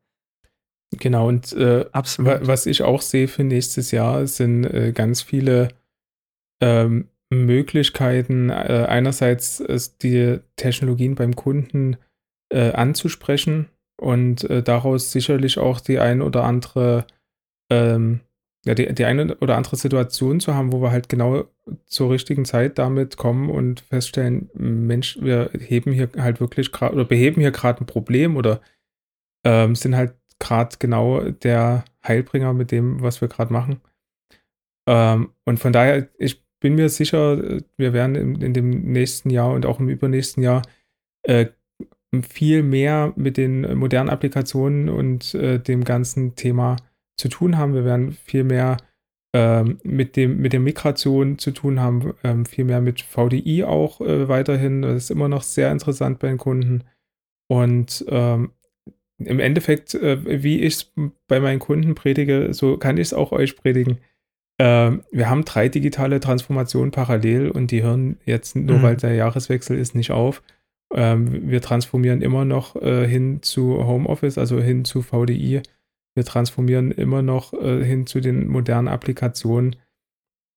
Genau, 0.91 1.28
und 1.28 1.51
äh, 1.54 1.86
was 1.93 2.65
ich 2.65 2.84
auch 2.84 3.01
sehe 3.01 3.28
für 3.28 3.43
nächstes 3.43 3.91
Jahr, 3.91 4.28
sind 4.28 4.65
äh, 4.65 4.91
ganz 4.93 5.21
viele 5.21 5.69
ähm, 6.62 7.10
Möglichkeiten, 7.30 8.49
äh, 8.49 8.86
einerseits 8.88 9.63
die 10.01 10.39
Technologien 10.56 11.15
beim 11.15 11.36
Kunden 11.36 11.97
äh, 12.49 12.71
anzusprechen 12.71 13.69
und 13.97 14.43
äh, 14.49 14.63
daraus 14.63 15.12
sicherlich 15.12 15.58
auch 15.58 15.79
die 15.79 15.99
ein 15.99 16.21
oder 16.21 16.43
andere 16.43 17.05
ähm, 17.69 18.21
ja, 18.65 18.73
die, 18.73 18.93
die 18.93 19.05
eine 19.05 19.36
oder 19.38 19.58
andere 19.58 19.75
Situation 19.75 20.39
zu 20.39 20.55
haben, 20.55 20.73
wo 20.73 20.81
wir 20.81 20.91
halt 20.91 21.08
genau 21.08 21.45
zur 21.86 22.12
richtigen 22.12 22.45
Zeit 22.45 22.79
damit 22.79 23.15
kommen 23.15 23.49
und 23.49 23.81
feststellen, 23.81 24.49
Mensch, 24.55 25.19
wir 25.21 25.51
heben 25.53 25.91
hier 25.91 26.10
halt 26.17 26.39
wirklich 26.39 26.71
gerade 26.71 26.95
oder 26.95 27.05
beheben 27.05 27.41
hier 27.41 27.51
gerade 27.51 27.81
ein 27.81 27.86
Problem 27.86 28.36
oder 28.36 28.62
ähm, 29.45 29.75
sind 29.75 29.95
halt 29.95 30.15
gerade 30.39 30.77
genau 30.79 31.21
der 31.21 31.86
Heilbringer 32.05 32.53
mit 32.53 32.71
dem, 32.71 33.01
was 33.01 33.21
wir 33.21 33.27
gerade 33.27 33.53
machen. 33.53 33.81
Ähm, 34.88 35.31
und 35.45 35.60
von 35.60 35.71
daher, 35.71 36.10
ich 36.17 36.43
bin 36.60 36.75
mir 36.75 36.89
sicher, 36.89 37.62
wir 37.77 37.93
werden 37.93 38.15
in, 38.15 38.41
in, 38.41 38.53
dem 38.53 38.91
nächsten 38.91 39.29
Jahr 39.29 39.51
und 39.53 39.67
auch 39.67 39.79
im 39.79 39.89
übernächsten 39.89 40.41
Jahr 40.41 40.63
äh, 41.23 41.47
viel 42.23 42.63
mehr 42.63 43.13
mit 43.15 43.38
den 43.38 43.78
modernen 43.78 44.10
Applikationen 44.10 44.89
und 44.89 45.34
äh, 45.36 45.60
dem 45.60 45.84
ganzen 45.84 46.36
Thema 46.36 46.78
zu 47.17 47.30
tun 47.30 47.58
haben. 47.58 47.73
Wir 47.73 47.86
werden 47.86 48.12
viel 48.12 48.43
mehr 48.43 48.78
ähm, 49.34 49.80
mit, 49.84 50.15
dem, 50.15 50.38
mit 50.38 50.54
der 50.54 50.60
Migration 50.60 51.38
zu 51.38 51.51
tun 51.51 51.80
haben, 51.80 52.13
ähm, 52.23 52.45
viel 52.45 52.65
mehr 52.65 52.82
mit 52.82 53.01
VDI 53.01 53.63
auch 53.65 53.99
äh, 54.01 54.30
weiterhin. 54.30 54.82
Das 54.82 54.95
ist 54.95 55.12
immer 55.12 55.28
noch 55.28 55.43
sehr 55.43 55.71
interessant 55.71 56.19
bei 56.19 56.30
den 56.30 56.38
Kunden. 56.38 56.84
Und 57.47 58.06
ähm, 58.08 58.51
im 59.17 59.39
Endeffekt, 59.39 59.93
äh, 59.93 60.43
wie 60.43 60.62
ich 60.62 60.73
es 60.75 60.93
bei 61.28 61.39
meinen 61.39 61.60
Kunden 61.60 61.95
predige, 61.95 62.54
so 62.54 62.78
kann 62.78 62.97
ich 62.97 63.08
es 63.08 63.13
auch 63.13 63.32
euch 63.32 63.56
predigen. 63.58 63.99
Äh, 64.58 64.91
wir 65.12 65.30
haben 65.30 65.45
drei 65.45 65.69
digitale 65.69 66.19
Transformationen 66.19 66.91
parallel 66.91 67.51
und 67.51 67.71
die 67.71 67.84
hören 67.84 68.17
jetzt, 68.25 68.56
nur 68.56 68.78
mhm. 68.78 68.84
weil 68.84 68.95
der 68.95 69.15
Jahreswechsel 69.15 69.78
ist, 69.78 69.95
nicht 69.95 70.12
auf. 70.12 70.43
Ähm, 70.95 71.49
wir 71.49 71.62
transformieren 71.62 72.21
immer 72.21 72.45
noch 72.45 72.75
äh, 72.75 73.08
hin 73.08 73.41
zu 73.41 73.86
Homeoffice, 73.86 74.38
also 74.38 74.60
hin 74.60 74.86
zu 74.86 75.01
VDI 75.01 75.62
wir 76.15 76.23
transformieren 76.23 76.91
immer 76.91 77.21
noch 77.21 77.53
äh, 77.53 77.84
hin 77.84 78.08
zu 78.08 78.21
den 78.21 78.47
modernen 78.47 78.88
Applikationen. 78.88 79.75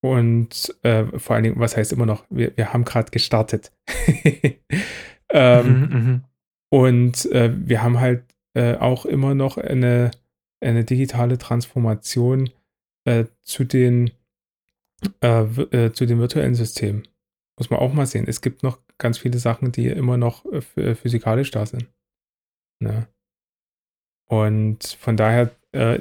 Und 0.00 0.72
äh, 0.84 1.04
vor 1.18 1.34
allen 1.34 1.42
Dingen, 1.42 1.58
was 1.58 1.76
heißt 1.76 1.92
immer 1.92 2.06
noch? 2.06 2.24
Wir, 2.30 2.56
wir 2.56 2.72
haben 2.72 2.84
gerade 2.84 3.10
gestartet. 3.10 3.72
ähm, 5.30 5.66
mhm, 5.66 5.88
mhm, 5.90 6.24
und 6.70 7.26
äh, 7.32 7.50
wir 7.52 7.82
haben 7.82 7.98
halt 7.98 8.22
äh, 8.54 8.76
auch 8.76 9.04
immer 9.04 9.34
noch 9.34 9.58
eine, 9.58 10.12
eine 10.60 10.84
digitale 10.84 11.38
Transformation 11.38 12.50
äh, 13.04 13.26
zu 13.42 13.64
den 13.64 14.12
zu 15.22 16.06
den 16.06 16.18
virtuellen 16.18 16.56
Systemen. 16.56 17.06
Muss 17.56 17.70
man 17.70 17.78
auch 17.78 17.92
mal 17.92 18.06
sehen. 18.06 18.24
Es 18.26 18.40
gibt 18.40 18.64
noch 18.64 18.80
ganz 18.98 19.18
viele 19.18 19.38
Sachen, 19.38 19.72
die 19.72 19.86
immer 19.86 20.16
noch 20.16 20.44
physikalisch 20.62 21.50
da 21.50 21.66
sind. 21.66 21.88
Ne? 22.80 23.06
Und 24.28 24.84
von 25.00 25.16
daher, 25.16 25.50
äh, 25.72 26.00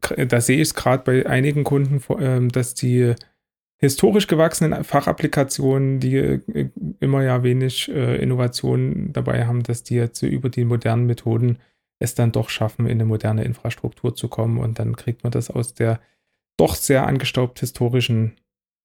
da 0.00 0.40
sehe 0.40 0.56
ich 0.56 0.68
es 0.68 0.74
gerade 0.74 1.04
bei 1.04 1.26
einigen 1.26 1.64
Kunden, 1.64 2.02
äh, 2.20 2.48
dass 2.48 2.74
die 2.74 3.14
historisch 3.80 4.26
gewachsenen 4.26 4.82
Fachapplikationen, 4.82 6.00
die 6.00 6.16
äh, 6.16 6.70
immer 6.98 7.22
ja 7.22 7.42
wenig 7.44 7.88
äh, 7.88 8.16
Innovationen 8.16 9.12
dabei 9.12 9.46
haben, 9.46 9.62
dass 9.62 9.84
die 9.84 9.94
jetzt 9.94 10.22
über 10.22 10.48
die 10.48 10.64
modernen 10.64 11.06
Methoden 11.06 11.58
es 12.00 12.14
dann 12.14 12.32
doch 12.32 12.50
schaffen, 12.50 12.86
in 12.86 12.92
eine 12.92 13.04
moderne 13.04 13.44
Infrastruktur 13.44 14.14
zu 14.14 14.28
kommen. 14.28 14.58
Und 14.58 14.78
dann 14.78 14.96
kriegt 14.96 15.22
man 15.22 15.30
das 15.30 15.50
aus 15.50 15.74
der 15.74 16.00
doch 16.56 16.74
sehr 16.74 17.06
angestaubt 17.06 17.60
historischen 17.60 18.36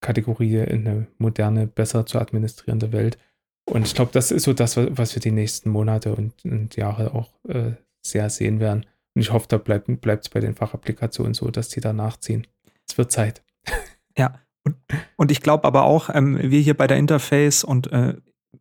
Kategorie 0.01 0.57
in 0.57 0.87
eine 0.87 1.07
moderne, 1.17 1.65
besser 1.65 2.05
zu 2.05 2.19
administrierende 2.19 2.91
Welt. 2.91 3.17
Und 3.65 3.87
ich 3.87 3.95
glaube, 3.95 4.11
das 4.11 4.31
ist 4.31 4.43
so 4.43 4.53
das, 4.53 4.77
was 4.77 5.15
wir 5.15 5.21
die 5.21 5.31
nächsten 5.31 5.69
Monate 5.69 6.15
und, 6.15 6.33
und 6.43 6.75
Jahre 6.75 7.13
auch 7.13 7.29
äh, 7.47 7.73
sehr 8.05 8.29
sehen 8.29 8.59
werden. 8.59 8.85
Und 9.15 9.21
ich 9.21 9.31
hoffe, 9.31 9.47
da 9.47 9.57
bleibt 9.57 9.87
es 9.89 10.29
bei 10.29 10.39
den 10.39 10.55
Fachapplikationen 10.55 11.33
so, 11.33 11.49
dass 11.49 11.69
die 11.69 11.79
da 11.79 11.93
nachziehen. 11.93 12.47
Es 12.87 12.97
wird 12.97 13.11
Zeit. 13.11 13.43
Ja, 14.15 14.39
und, 14.63 14.75
und 15.15 15.31
ich 15.31 15.41
glaube 15.41 15.63
aber 15.63 15.85
auch, 15.85 16.11
ähm, 16.13 16.37
wir 16.39 16.59
hier 16.59 16.77
bei 16.77 16.85
der 16.85 16.97
Interface 16.97 17.63
und 17.63 17.91
äh, 17.91 18.13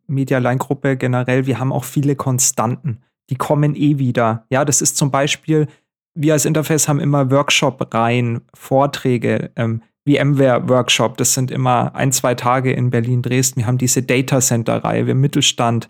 Media 0.07 0.39
Line 0.39 0.57
Gruppe 0.57 0.97
generell, 0.97 1.45
wir 1.45 1.59
haben 1.59 1.71
auch 1.71 1.83
viele 1.83 2.15
Konstanten. 2.15 3.03
Die 3.29 3.35
kommen 3.35 3.75
eh 3.75 3.99
wieder. 3.99 4.47
Ja, 4.49 4.65
das 4.65 4.81
ist 4.81 4.97
zum 4.97 5.11
Beispiel, 5.11 5.67
wir 6.15 6.33
als 6.33 6.45
Interface 6.45 6.87
haben 6.87 6.99
immer 6.99 7.29
Workshop-Reihen, 7.29 8.41
Vorträge, 8.55 9.51
ähm, 9.55 9.83
VMware-Workshop, 10.07 11.17
das 11.17 11.33
sind 11.33 11.51
immer 11.51 11.95
ein, 11.95 12.11
zwei 12.11 12.35
Tage 12.35 12.73
in 12.73 12.89
Berlin-Dresden. 12.89 13.61
Wir 13.61 13.67
haben 13.67 13.77
diese 13.77 14.03
Data 14.03 14.39
Center-Reihe, 14.39 15.07
wir 15.07 15.15
Mittelstand, 15.15 15.87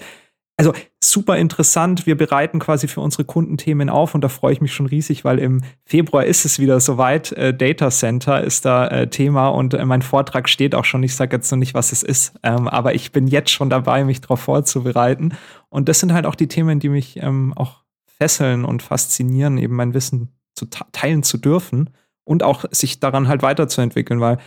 also 0.56 0.74
super 1.04 1.38
interessant. 1.38 2.06
Wir 2.06 2.16
bereiten 2.16 2.60
quasi 2.60 2.88
für 2.88 3.02
unsere 3.02 3.26
Kunden 3.26 3.58
Themen 3.58 3.90
auf 3.90 4.14
und 4.14 4.24
da 4.24 4.30
freue 4.30 4.54
ich 4.54 4.62
mich 4.62 4.74
schon 4.74 4.86
riesig, 4.86 5.26
weil 5.26 5.40
im 5.40 5.62
Februar 5.84 6.26
ist 6.26 6.46
es 6.46 6.60
wieder 6.60 6.80
soweit. 6.80 7.32
Äh, 7.32 7.54
Data 7.56 7.90
Center 7.90 8.44
ist 8.44 8.64
da 8.66 8.88
äh, 8.88 9.10
Thema 9.10 9.48
und 9.50 9.74
äh, 9.74 9.84
mein 9.84 10.04
Vortrag 10.04 10.48
steht 10.48 10.76
auch 10.76 10.86
schon. 10.86 11.02
Ich 11.02 11.16
sage 11.16 11.36
jetzt 11.36 11.52
noch 11.52 11.58
nicht, 11.58 11.74
was 11.74 11.92
es 11.92 12.04
ist, 12.04 12.40
ähm, 12.44 12.68
aber 12.68 12.94
ich 12.94 13.12
bin 13.12 13.28
jetzt 13.28 13.50
schon 13.50 13.70
dabei, 13.70 14.04
mich 14.04 14.22
darauf 14.22 14.42
vorzubereiten. 14.42 15.34
Und 15.70 15.90
das 15.90 16.00
sind 16.00 16.14
halt 16.14 16.28
auch 16.28 16.36
die 16.36 16.48
Themen, 16.48 16.80
die 16.80 16.90
mich 16.90 17.18
ähm, 17.18 17.54
auch 17.56 17.84
fesseln 18.06 18.64
und 18.64 18.84
faszinieren, 18.84 19.58
eben 19.58 19.76
mein 19.76 19.96
Wissen 19.96 20.30
zu 20.54 20.68
teilen 20.68 21.24
zu 21.24 21.40
dürfen 21.40 21.90
und 22.26 22.44
auch 22.44 22.66
sich 22.72 23.00
daran 23.00 23.28
halt 23.28 23.42
weiterzuentwickeln, 23.42 24.20
weil 24.20 24.38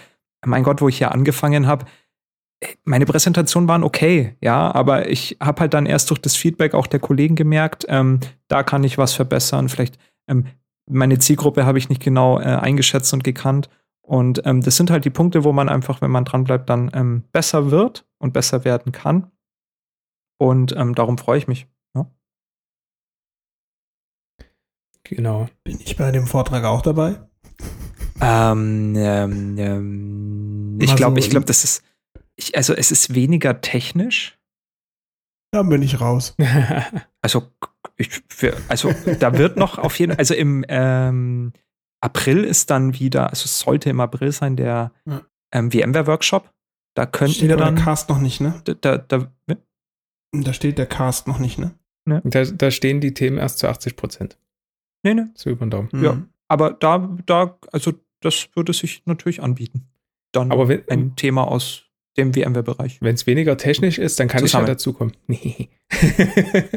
mein 0.45 0.63
Gott, 0.63 0.81
wo 0.81 0.89
ich 0.89 0.99
hier 0.99 1.13
angefangen 1.13 1.67
habe, 1.67 1.87
meine 2.85 3.07
Präsentationen 3.07 3.69
waren 3.69 3.85
okay, 3.85 4.37
ja, 4.41 4.75
aber 4.75 5.11
ich 5.11 5.37
habe 5.41 5.61
halt 5.61 5.75
dann 5.75 5.87
erst 5.87 6.11
durch 6.11 6.21
das 6.21 6.37
Feedback 6.37 6.75
auch 6.75 6.87
der 6.87 7.01
Kollegen 7.01 7.37
gemerkt, 7.37 7.85
ähm, 7.89 8.21
da 8.49 8.63
kann 8.63 8.85
ich 8.85 8.97
was 8.97 9.13
verbessern. 9.13 9.69
Vielleicht 9.69 9.99
ähm, 10.29 10.47
meine 10.89 11.19
Zielgruppe 11.19 11.67
habe 11.67 11.79
ich 11.79 11.89
nicht 11.89 12.03
genau 12.03 12.39
äh, 12.39 12.45
eingeschätzt 12.45 13.13
und 13.13 13.25
gekannt. 13.25 13.69
Und 14.03 14.43
ähm, 14.47 14.63
das 14.63 14.77
sind 14.77 14.91
halt 14.91 15.05
die 15.05 15.11
Punkte, 15.11 15.45
wo 15.45 15.53
man 15.53 15.69
einfach, 15.69 16.01
wenn 16.01 16.13
man 16.13 16.25
dran 16.25 16.45
bleibt, 16.45 16.71
dann 16.71 16.91
ähm, 16.95 17.25
besser 17.33 17.71
wird 17.71 18.07
und 18.19 18.33
besser 18.33 18.65
werden 18.65 18.93
kann. 18.93 19.33
Und 20.39 20.75
ähm, 20.77 20.95
darum 20.95 21.19
freue 21.19 21.39
ich 21.39 21.49
mich. 21.49 21.67
Ja. 21.95 22.07
Genau. 25.03 25.49
Bin 25.65 25.81
ich 25.81 25.97
bei 25.97 26.13
dem 26.13 26.27
Vortrag 26.27 26.65
auch 26.65 26.83
dabei? 26.83 27.17
Ähm, 28.21 28.95
ähm, 28.97 30.79
ich 30.81 30.97
glaube, 30.97 31.19
ich 31.21 31.31
glaube, 31.31 31.47
das 31.47 31.65
ist 31.65 31.83
ich, 32.37 32.57
also 32.57 32.75
es 32.75 32.91
ist 32.91 33.15
weniger 33.15 33.61
technisch. 33.61 34.39
Da 35.53 35.63
bin 35.63 35.83
ich 35.83 36.01
raus. 36.01 36.37
also, 37.23 37.51
ich, 37.97 38.23
für, 38.29 38.57
also 38.69 38.93
da 39.19 39.37
wird 39.39 39.57
noch 39.57 39.79
auf 39.79 39.99
jeden 39.99 40.13
Fall, 40.13 40.19
also 40.19 40.35
im 40.35 40.65
ähm, 40.69 41.53
April 42.03 42.45
ist 42.45 42.71
dann 42.71 42.99
wieder, 42.99 43.31
also 43.31 43.45
es 43.45 43.59
sollte 43.59 43.89
im 43.91 44.01
April 44.01 44.33
sein, 44.33 44.57
der 44.57 44.93
ja. 45.07 45.23
ähm, 45.53 45.71
VMware-Workshop. 45.71 46.53
Da 46.95 47.07
könnten 47.07 47.35
steht 47.35 47.49
wir 47.49 47.57
dann. 47.57 47.77
der 47.77 47.85
Cast 47.85 48.09
noch 48.09 48.19
nicht, 48.19 48.41
ne? 48.41 48.61
Da, 48.65 48.75
da, 48.75 48.99
da, 48.99 49.57
da 50.33 50.53
steht 50.53 50.79
der 50.79 50.87
Cast 50.87 51.27
noch 51.27 51.39
nicht, 51.39 51.59
ne? 51.59 51.75
ne? 52.07 52.23
Da, 52.25 52.45
da 52.45 52.71
stehen 52.71 53.01
die 53.01 53.15
Themen 53.15 53.39
erst 53.39 53.59
zu 53.59 53.69
80 53.69 53.97
Prozent. 53.97 54.39
Nee, 55.03 55.15
ne? 55.15 55.31
So 55.35 55.51
über 55.51 55.67
den 55.67 55.71
Daumen. 55.71 55.89
Ja. 55.95 56.15
Mhm. 56.15 56.29
Aber 56.49 56.73
da, 56.73 57.17
da, 57.27 57.59
also 57.73 57.93
das 58.27 58.49
würde 58.55 58.73
sich 58.73 59.03
natürlich 59.07 59.43
anbieten. 59.43 59.89
Dann 60.33 60.53
Aber 60.53 60.69
wenn, 60.69 60.83
ein 60.89 61.17
Thema 61.17 61.49
aus 61.49 61.85
dem 62.17 62.33
VMware-Bereich. 62.33 62.99
Wenn 63.01 63.15
es 63.15 63.27
weniger 63.27 63.57
technisch 63.57 63.99
ist, 63.99 64.19
dann 64.21 64.29
kann 64.29 64.41
Zusammen. 64.41 64.65
ich 64.65 64.69
ja 64.69 64.75
dazukommen. 64.75 65.15
Nee. 65.27 65.69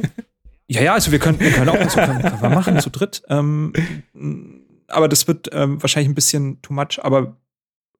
ja, 0.68 0.82
ja, 0.82 0.94
also 0.94 1.12
wir 1.12 1.20
können, 1.20 1.40
wir 1.40 1.52
können 1.52 1.70
auch 1.70 1.78
dazu 1.78 2.00
kommen. 2.00 2.24
Wir 2.24 2.50
machen 2.50 2.80
zu 2.80 2.90
dritt. 2.90 3.24
Ähm, 3.30 3.74
aber 4.88 5.08
das 5.08 5.28
wird 5.28 5.50
ähm, 5.52 5.82
wahrscheinlich 5.82 6.10
ein 6.10 6.16
bisschen 6.16 6.62
too 6.62 6.74
much, 6.74 7.00
aber 7.02 7.38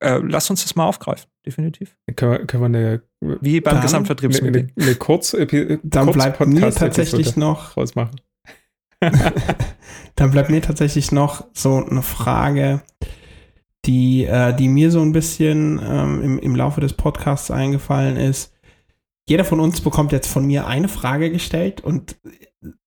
äh, 0.00 0.18
lass 0.22 0.50
uns 0.50 0.62
das 0.62 0.76
mal 0.76 0.86
aufgreifen, 0.86 1.30
definitiv. 1.44 1.96
Können 2.16 2.32
wir, 2.32 2.46
können 2.46 2.72
wir 2.72 2.78
eine, 2.78 3.02
Wie 3.40 3.60
beim 3.60 3.80
Gesamtvertriebsmeeting. 3.80 4.72
Eine, 4.76 4.86
eine, 4.86 4.94
kurz, 4.96 5.32
dann 5.32 6.06
kurz 6.06 6.16
bleibt 6.16 6.46
mir 6.46 6.70
tatsächlich 6.70 7.36
noch 7.36 7.76
rausmachen. 7.76 8.20
dann 9.00 10.30
bleibt 10.30 10.50
mir 10.50 10.60
tatsächlich 10.60 11.12
noch 11.12 11.46
so 11.54 11.84
eine 11.84 12.02
Frage, 12.02 12.82
die, 13.86 14.24
äh, 14.24 14.54
die 14.54 14.68
mir 14.68 14.90
so 14.90 15.00
ein 15.00 15.12
bisschen 15.12 15.80
ähm, 15.82 16.22
im, 16.22 16.38
im 16.38 16.56
Laufe 16.56 16.80
des 16.80 16.92
Podcasts 16.92 17.50
eingefallen 17.50 18.16
ist. 18.16 18.54
Jeder 19.28 19.44
von 19.44 19.60
uns 19.60 19.80
bekommt 19.80 20.12
jetzt 20.12 20.28
von 20.28 20.44
mir 20.44 20.66
eine 20.66 20.88
Frage 20.88 21.30
gestellt 21.30 21.80
und 21.80 22.16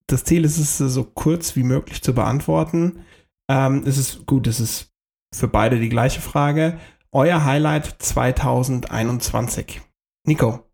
das 0.07 0.23
Ziel 0.23 0.43
ist 0.45 0.57
es, 0.57 0.77
so 0.77 1.03
kurz 1.03 1.55
wie 1.55 1.63
möglich 1.63 2.03
zu 2.03 2.13
beantworten. 2.13 3.05
Ähm, 3.49 3.83
es 3.85 3.97
ist 3.97 4.25
gut, 4.25 4.47
es 4.47 4.59
ist 4.59 4.93
für 5.33 5.47
beide 5.47 5.79
die 5.79 5.89
gleiche 5.89 6.21
Frage. 6.21 6.79
Euer 7.11 7.45
Highlight 7.45 7.95
2021. 7.99 9.81
Nico. 10.25 10.69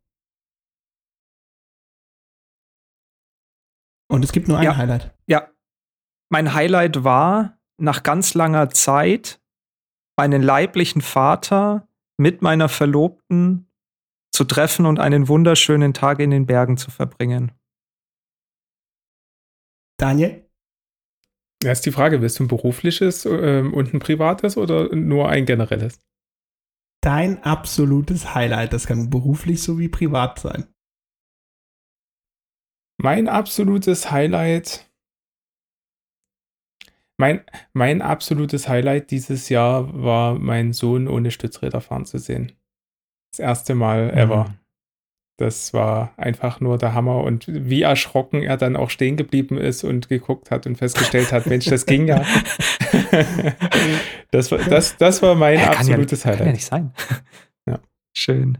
Und 4.11 4.23
es 4.23 4.31
gibt 4.31 4.47
nur 4.47 4.57
ein 4.57 4.65
ja, 4.65 4.75
Highlight. 4.75 5.15
Ja. 5.27 5.49
Mein 6.29 6.53
Highlight 6.53 7.03
war 7.03 7.59
nach 7.77 8.03
ganz 8.03 8.33
langer 8.33 8.69
Zeit 8.69 9.41
meinen 10.19 10.41
leiblichen 10.41 11.01
Vater 11.01 11.87
mit 12.17 12.41
meiner 12.41 12.67
Verlobten 12.67 13.71
zu 14.33 14.43
treffen 14.43 14.85
und 14.85 14.99
einen 14.99 15.29
wunderschönen 15.29 15.93
Tag 15.93 16.19
in 16.19 16.29
den 16.29 16.45
Bergen 16.45 16.75
zu 16.75 16.91
verbringen. 16.91 17.53
Daniel? 19.97 20.45
Ja, 21.63 21.71
ist 21.71 21.85
die 21.85 21.93
Frage, 21.93 22.21
willst 22.21 22.37
du 22.37 22.43
ein 22.43 22.49
berufliches 22.49 23.23
äh, 23.23 23.61
und 23.61 23.93
ein 23.93 23.99
privates 23.99 24.57
oder 24.57 24.93
nur 24.93 25.29
ein 25.29 25.45
generelles? 25.45 26.01
Dein 27.01 27.41
absolutes 27.43 28.35
Highlight, 28.35 28.73
das 28.73 28.87
kann 28.87 29.09
beruflich 29.09 29.63
sowie 29.63 29.87
privat 29.87 30.37
sein. 30.39 30.67
Mein 33.01 33.29
absolutes 33.29 34.11
Highlight 34.11 34.88
mein, 37.19 37.41
mein 37.73 38.01
absolutes 38.01 38.69
Highlight 38.69 39.11
dieses 39.11 39.49
Jahr 39.49 39.89
war, 39.93 40.35
meinen 40.35 40.71
Sohn 40.71 41.09
ohne 41.09 41.31
Stützräder 41.31 41.81
fahren 41.81 42.05
zu 42.05 42.17
sehen. 42.17 42.53
Das 43.31 43.39
erste 43.39 43.75
Mal 43.75 44.05
mhm. 44.05 44.17
ever. 44.17 44.43
Mhm. 44.45 44.53
Das 45.37 45.73
war 45.73 46.13
einfach 46.17 46.59
nur 46.61 46.77
der 46.77 46.93
Hammer 46.93 47.23
und 47.23 47.45
wie 47.47 47.81
erschrocken 47.81 48.41
er 48.41 48.57
dann 48.57 48.75
auch 48.75 48.89
stehen 48.89 49.17
geblieben 49.17 49.57
ist 49.57 49.83
und 49.83 50.09
geguckt 50.09 50.49
hat 50.49 50.65
und 50.65 50.77
festgestellt 50.77 51.31
hat, 51.31 51.45
Mensch, 51.45 51.65
das 51.65 51.85
ging 51.85 52.07
ja. 52.07 52.25
das, 54.31 54.51
war, 54.51 54.59
das, 54.59 54.97
das 54.97 55.21
war 55.21 55.35
mein 55.35 55.59
ja, 55.59 55.71
absolutes 55.71 56.23
ja, 56.23 56.31
Highlight. 56.31 56.39
Kann 56.39 56.47
ja 56.47 56.53
nicht 56.53 56.65
sein. 56.65 56.93
Ja. 57.67 57.79
Schön. 58.13 58.57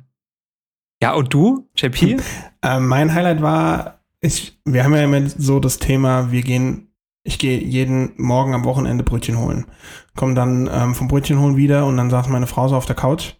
Ja, 1.01 1.13
und 1.13 1.33
du, 1.33 1.67
JP? 1.75 2.17
Äh, 2.61 2.79
mein 2.79 3.13
Highlight 3.13 3.41
war, 3.41 3.99
ich, 4.21 4.59
wir 4.65 4.83
haben 4.83 4.95
ja 4.95 5.03
immer 5.03 5.29
so 5.29 5.59
das 5.59 5.79
Thema, 5.79 6.31
wir 6.31 6.41
gehen 6.41 6.88
ich 7.29 7.37
gehe 7.37 7.59
jeden 7.59 8.13
Morgen 8.17 8.55
am 8.55 8.65
Wochenende 8.65 9.03
Brötchen 9.03 9.37
holen. 9.37 9.67
Komme 10.15 10.33
dann 10.33 10.67
ähm, 10.73 10.95
vom 10.95 11.07
Brötchen 11.07 11.39
holen 11.39 11.57
wieder 11.57 11.85
und 11.85 11.95
dann 11.95 12.09
saß 12.09 12.27
meine 12.27 12.47
Frau 12.47 12.67
so 12.67 12.75
auf 12.75 12.87
der 12.87 12.95
Couch 12.95 13.35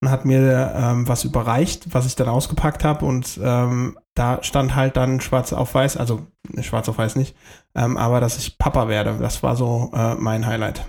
und 0.00 0.08
hat 0.08 0.24
mir 0.24 0.72
ähm, 0.76 1.08
was 1.08 1.24
überreicht, 1.24 1.92
was 1.92 2.06
ich 2.06 2.14
dann 2.14 2.28
ausgepackt 2.28 2.84
habe 2.84 3.04
und 3.04 3.40
ähm, 3.42 3.98
da 4.14 4.40
stand 4.44 4.76
halt 4.76 4.96
dann 4.96 5.20
schwarz 5.20 5.52
auf 5.52 5.74
weiß, 5.74 5.96
also 5.96 6.28
schwarz 6.60 6.88
auf 6.88 6.98
weiß 6.98 7.16
nicht, 7.16 7.34
ähm, 7.74 7.96
aber 7.96 8.20
dass 8.20 8.38
ich 8.38 8.56
Papa 8.56 8.86
werde, 8.86 9.18
das 9.20 9.42
war 9.42 9.56
so 9.56 9.90
äh, 9.92 10.14
mein 10.14 10.46
Highlight. 10.46 10.88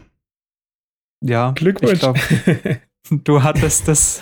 Ja, 1.22 1.50
Glückwunsch. 1.50 2.00
Glaub, 2.00 2.16
du 3.10 3.42
hattest 3.42 3.88
das 3.88 4.22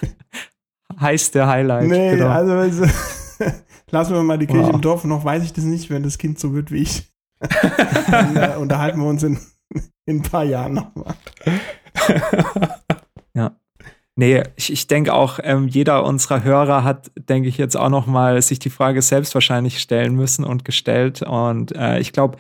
heiße 0.97 1.45
Highlight. 1.45 1.89
Nee, 1.89 2.11
genau. 2.11 2.29
also 2.29 2.53
lassen 3.91 4.13
wir 4.13 4.23
mal 4.23 4.37
die 4.37 4.47
Kirche 4.47 4.67
wow. 4.67 4.75
im 4.75 4.81
Dorf, 4.81 5.03
noch 5.03 5.25
weiß 5.25 5.43
ich 5.43 5.51
das 5.51 5.65
nicht, 5.65 5.89
wenn 5.89 6.03
das 6.03 6.17
Kind 6.17 6.39
so 6.39 6.53
wird 6.53 6.71
wie 6.71 6.83
ich. 6.83 7.12
Dann 8.09 8.35
äh, 8.35 8.55
unterhalten 8.57 8.99
wir 8.99 9.07
uns 9.07 9.23
in, 9.23 9.37
in 10.05 10.17
ein 10.17 10.21
paar 10.23 10.43
Jahren 10.43 10.73
nochmal. 10.73 11.15
ja. 13.33 13.55
Nee, 14.15 14.43
ich, 14.55 14.71
ich 14.71 14.87
denke 14.87 15.13
auch, 15.13 15.39
ähm, 15.41 15.67
jeder 15.67 16.05
unserer 16.05 16.43
Hörer 16.43 16.83
hat, 16.83 17.11
denke 17.17 17.49
ich, 17.49 17.57
jetzt 17.57 17.75
auch 17.75 17.89
noch 17.89 18.05
mal 18.05 18.39
sich 18.41 18.59
die 18.59 18.69
Frage 18.69 19.01
selbst 19.01 19.33
wahrscheinlich 19.33 19.79
stellen 19.79 20.15
müssen 20.15 20.45
und 20.45 20.65
gestellt. 20.65 21.23
Und 21.23 21.75
äh, 21.75 21.99
ich 21.99 22.13
glaube, 22.13 22.37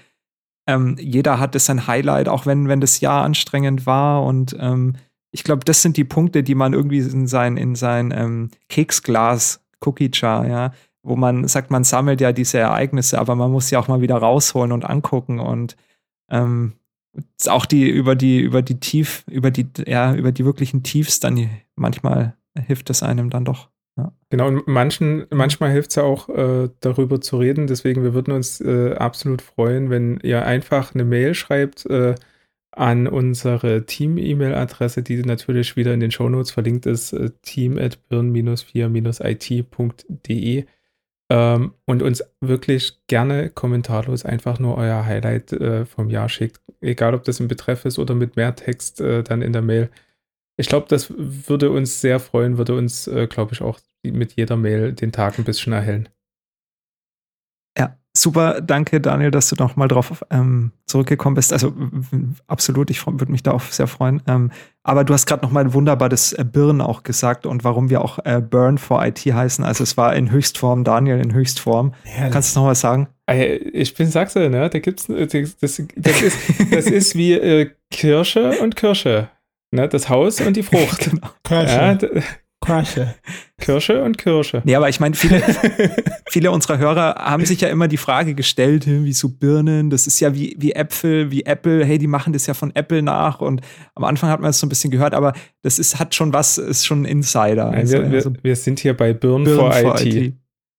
ähm, 0.67 0.95
jeder 0.99 1.39
hatte 1.39 1.59
sein 1.59 1.87
Highlight, 1.87 2.29
auch 2.29 2.45
wenn, 2.45 2.67
wenn 2.67 2.79
das 2.79 2.99
Jahr 2.99 3.23
anstrengend 3.23 3.87
war. 3.87 4.23
Und 4.23 4.55
ähm, 4.59 4.95
ich 5.31 5.43
glaube, 5.43 5.65
das 5.65 5.81
sind 5.81 5.97
die 5.97 6.03
Punkte, 6.03 6.43
die 6.43 6.55
man 6.55 6.73
irgendwie 6.73 6.99
in 6.99 7.27
sein, 7.27 7.57
in 7.57 7.73
sein 7.75 8.13
ähm, 8.15 8.51
Keksglas, 8.69 9.61
Cookie 9.83 10.11
Jar, 10.13 10.47
ja, 10.47 10.71
wo 11.03 11.15
man 11.15 11.47
sagt, 11.47 11.69
man 11.69 11.83
sammelt 11.83 12.21
ja 12.21 12.31
diese 12.31 12.57
Ereignisse, 12.57 13.19
aber 13.19 13.35
man 13.35 13.51
muss 13.51 13.67
sie 13.67 13.77
auch 13.77 13.87
mal 13.87 14.01
wieder 14.01 14.15
rausholen 14.15 14.71
und 14.71 14.85
angucken 14.85 15.39
und 15.39 15.75
ähm, 16.29 16.73
auch 17.47 17.65
die 17.65 17.89
über 17.89 18.15
die 18.15 18.39
über 18.39 18.61
die 18.61 18.79
Tief 18.79 19.23
über 19.29 19.51
die 19.51 19.67
ja 19.85 20.15
über 20.15 20.31
die 20.31 20.45
wirklichen 20.45 20.81
Tiefs 20.81 21.19
dann 21.19 21.49
manchmal 21.75 22.35
hilft 22.57 22.89
es 22.89 23.03
einem 23.03 23.29
dann 23.29 23.45
doch. 23.45 23.69
Ja. 23.97 24.11
Genau, 24.29 24.47
und 24.47 24.67
manchen, 24.67 25.25
manchmal 25.29 25.71
hilft 25.71 25.91
es 25.91 25.97
ja 25.97 26.03
auch, 26.03 26.27
äh, 26.29 26.69
darüber 26.79 27.21
zu 27.21 27.37
reden. 27.37 27.67
Deswegen, 27.67 28.01
wir 28.03 28.15
würden 28.15 28.33
uns 28.33 28.59
äh, 28.59 28.93
absolut 28.93 29.43
freuen, 29.43 29.91
wenn 29.91 30.19
ihr 30.23 30.45
einfach 30.45 30.95
eine 30.95 31.05
Mail 31.05 31.35
schreibt 31.35 31.85
äh, 31.85 32.15
an 32.71 33.07
unsere 33.07 33.85
Team-E-Mail-Adresse, 33.85 35.03
die 35.03 35.17
natürlich 35.17 35.75
wieder 35.75 35.93
in 35.93 35.99
den 35.99 36.09
Shownotes 36.09 36.49
verlinkt 36.49 36.87
ist, 36.87 37.13
äh, 37.13 37.29
team 37.43 37.77
at 37.77 37.99
birn-4-it.de 38.09 40.65
ähm, 41.33 41.73
und 41.85 42.03
uns 42.03 42.23
wirklich 42.41 42.99
gerne 43.07 43.49
kommentarlos 43.49 44.23
einfach 44.23 44.59
nur 44.59 44.77
euer 44.77 45.03
Highlight 45.03 45.51
äh, 45.53 45.83
vom 45.83 46.11
Jahr 46.11 46.29
schickt. 46.29 46.61
Egal, 46.79 47.15
ob 47.15 47.23
das 47.23 47.39
im 47.39 47.47
Betreff 47.47 47.85
ist 47.85 47.97
oder 47.97 48.13
mit 48.13 48.35
mehr 48.35 48.55
Text 48.55 49.01
äh, 49.01 49.23
dann 49.23 49.41
in 49.41 49.51
der 49.51 49.63
Mail. 49.63 49.89
Ich 50.57 50.69
glaube, 50.69 50.85
das 50.89 51.11
würde 51.17 51.71
uns 51.71 52.01
sehr 52.01 52.19
freuen, 52.19 52.59
würde 52.59 52.75
uns, 52.75 53.07
äh, 53.07 53.25
glaube 53.25 53.53
ich, 53.53 53.63
auch 53.63 53.79
mit 54.05 54.33
jeder 54.33 54.57
Mail 54.57 54.93
den 54.93 55.11
Tag 55.11 55.39
ein 55.39 55.43
bisschen 55.43 55.73
erhellen. 55.73 56.07
Super, 58.15 58.61
danke 58.61 59.01
Daniel, 59.01 59.31
dass 59.31 59.49
du 59.49 59.55
noch 59.55 59.75
mal 59.75 59.87
drauf 59.87 60.23
ähm, 60.29 60.71
zurückgekommen 60.85 61.35
bist. 61.35 61.51
Also 61.51 61.73
absolut, 62.45 62.91
ich 62.91 63.05
würde 63.07 63.31
mich 63.31 63.41
da 63.41 63.51
auch 63.51 63.61
sehr 63.61 63.87
freuen. 63.87 64.21
Ähm, 64.27 64.51
aber 64.83 65.03
du 65.03 65.15
hast 65.15 65.25
gerade 65.25 65.43
noch 65.43 65.51
mal 65.51 65.73
wunderbar 65.73 66.09
das 66.09 66.31
äh, 66.31 66.45
Birn 66.45 66.79
auch 66.79 67.01
gesagt 67.01 67.47
und 67.47 67.63
warum 67.63 67.89
wir 67.89 68.01
auch 68.01 68.19
äh, 68.23 68.39
Burn 68.39 68.77
for 68.77 69.03
IT 69.03 69.19
heißen. 69.19 69.65
Also 69.65 69.83
es 69.83 69.97
war 69.97 70.15
in 70.15 70.29
Höchstform, 70.29 70.83
Daniel 70.83 71.19
in 71.19 71.33
Höchstform. 71.33 71.95
Herrlich. 72.03 72.33
Kannst 72.33 72.55
du 72.55 72.59
noch 72.59 72.67
mal 72.67 72.75
sagen? 72.75 73.07
Ich 73.25 73.95
bin 73.95 74.11
Sachse, 74.11 74.49
ne? 74.49 74.69
Da 74.69 74.79
gibt's 74.79 75.07
das, 75.07 75.31
das, 75.31 75.57
das 75.95 76.21
ist 76.21 76.37
das 76.71 76.85
ist 76.85 77.15
wie 77.15 77.33
äh, 77.33 77.71
Kirsche 77.89 78.59
und 78.61 78.75
Kirsche. 78.75 79.29
Ne, 79.73 79.89
das 79.89 80.07
Haus 80.07 80.39
und 80.39 80.55
die 80.55 80.61
Frucht. 80.61 81.09
genau. 81.09 81.29
Ja, 81.49 81.97
Kirsche. 82.65 83.15
Kirsche 83.59 84.03
und 84.03 84.17
Kirsche. 84.17 84.61
Nee, 84.65 84.75
aber 84.75 84.89
ich 84.89 84.99
meine, 84.99 85.15
viele, 85.15 85.41
viele 86.29 86.51
unserer 86.51 86.77
Hörer 86.77 87.15
haben 87.15 87.45
sich 87.45 87.61
ja 87.61 87.69
immer 87.69 87.87
die 87.87 87.97
Frage 87.97 88.35
gestellt, 88.35 88.85
wie 88.87 89.13
so 89.13 89.29
Birnen, 89.29 89.89
das 89.89 90.07
ist 90.07 90.19
ja 90.19 90.33
wie, 90.33 90.55
wie 90.59 90.73
Äpfel, 90.73 91.31
wie 91.31 91.43
Apple, 91.45 91.85
hey, 91.85 91.97
die 91.97 92.07
machen 92.07 92.33
das 92.33 92.47
ja 92.47 92.53
von 92.53 92.75
Apple 92.75 93.01
nach 93.01 93.41
und 93.41 93.61
am 93.95 94.03
Anfang 94.03 94.29
hat 94.29 94.39
man 94.39 94.49
das 94.49 94.59
so 94.59 94.65
ein 94.65 94.69
bisschen 94.69 94.91
gehört, 94.91 95.13
aber 95.13 95.33
das 95.61 95.79
ist, 95.79 95.99
hat 95.99 96.15
schon 96.15 96.33
was, 96.33 96.57
ist 96.57 96.85
schon 96.85 97.03
ein 97.03 97.05
Insider. 97.05 97.71
Nein, 97.71 97.79
also, 97.79 97.97
wir, 97.99 98.05
also, 98.05 98.33
wir, 98.41 98.55
sind 98.55 98.79
hier 98.79 98.95
bei 98.95 99.13
Birn, 99.13 99.43
Birn 99.43 99.57
for, 99.57 99.71
for 99.71 100.01
IT. 100.01 100.05
IT. 100.05 100.33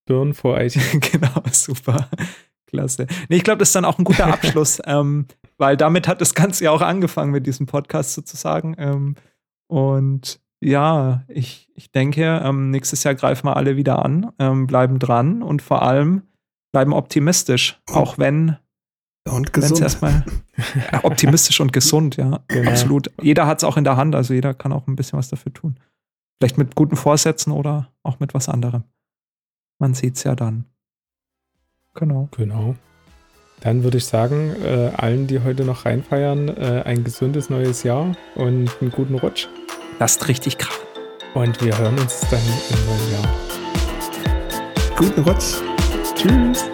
Birn 0.07 0.35
for 0.35 0.61
IT. 0.61 0.79
genau, 1.13 1.43
super. 1.53 2.09
Klasse. 2.67 3.07
Nee, 3.29 3.37
ich 3.37 3.45
glaube, 3.45 3.59
das 3.59 3.69
ist 3.69 3.77
dann 3.77 3.85
auch 3.85 3.99
ein 3.99 4.05
guter 4.05 4.27
Abschluss, 4.27 4.81
ähm, 4.87 5.27
weil 5.59 5.77
damit 5.77 6.09
hat 6.09 6.21
das 6.21 6.35
Ganze 6.35 6.65
ja 6.65 6.71
auch 6.71 6.83
angefangen 6.83 7.31
mit 7.31 7.47
diesem 7.47 7.67
Podcast 7.67 8.15
sozusagen. 8.15 8.75
Ähm, 8.79 9.15
und 9.67 10.41
ja, 10.65 11.23
ich, 11.29 11.71
ich 11.75 11.93
denke, 11.93 12.41
ähm, 12.45 12.71
nächstes 12.71 13.05
Jahr 13.05 13.15
greifen 13.15 13.47
wir 13.47 13.57
alle 13.57 13.77
wieder 13.77 14.05
an, 14.05 14.33
ähm, 14.39 14.67
bleiben 14.67 14.99
dran 14.99 15.43
und 15.43 15.63
vor 15.63 15.83
allem 15.83 16.23
bleiben 16.73 16.93
optimistisch, 16.93 17.81
auch 17.93 18.19
wenn 18.19 18.57
und 19.29 19.53
gesund. 19.53 19.81
erstmal 19.81 20.25
ja, 20.93 21.05
optimistisch 21.05 21.61
und 21.61 21.73
gesund, 21.73 22.17
ja, 22.17 22.41
genau. 22.49 22.71
absolut. 22.71 23.11
Jeder 23.23 23.47
hat 23.47 23.59
es 23.59 23.65
auch 23.65 23.77
in 23.77 23.85
der 23.85 23.97
Hand, 23.97 24.15
also 24.15 24.35
jeder 24.35 24.55
kann 24.55 24.73
auch 24.73 24.87
ein 24.87 24.97
bisschen 24.97 25.19
was 25.19 25.29
dafür 25.29 25.53
tun. 25.53 25.79
Vielleicht 26.39 26.59
mit 26.59 26.75
guten 26.75 26.97
Vorsätzen 26.97 27.53
oder 27.53 27.91
auch 28.03 28.21
mit 28.21 28.35
was 28.35 28.49
anderem. 28.49 28.85
Man 29.79 29.95
sieht 29.95 30.17
es 30.17 30.25
ja 30.25 30.35
dann. 30.35 30.65
Genau. 31.95 32.29
Genau. 32.37 32.75
Dann 33.61 33.83
würde 33.83 33.99
ich 33.99 34.05
sagen, 34.05 34.55
äh, 34.63 34.91
allen, 34.97 35.27
die 35.27 35.41
heute 35.41 35.65
noch 35.65 35.87
reinfeiern, 35.87 36.49
äh, 36.49 36.83
ein 36.85 37.05
gesundes 37.05 37.49
neues 37.49 37.83
Jahr 37.83 38.15
und 38.35 38.71
einen 38.81 38.91
guten 38.91 39.15
Rutsch. 39.15 39.49
Lasst 39.99 40.29
richtig 40.29 40.59
krachen. 40.59 40.85
Und 41.35 41.61
wir 41.63 41.77
hören 41.77 41.99
uns 41.99 42.21
dann 42.31 42.41
im 42.71 42.87
neuen 42.87 43.13
Jahr. 43.13 43.35
Guten 44.97 45.21
Rutsch. 45.23 45.57
Tschüss. 46.15 46.65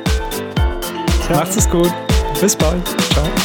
Macht's 1.31 1.57
es 1.57 1.69
gut. 1.69 1.93
Bis 2.41 2.57
bald. 2.57 2.87
Ciao. 3.13 3.40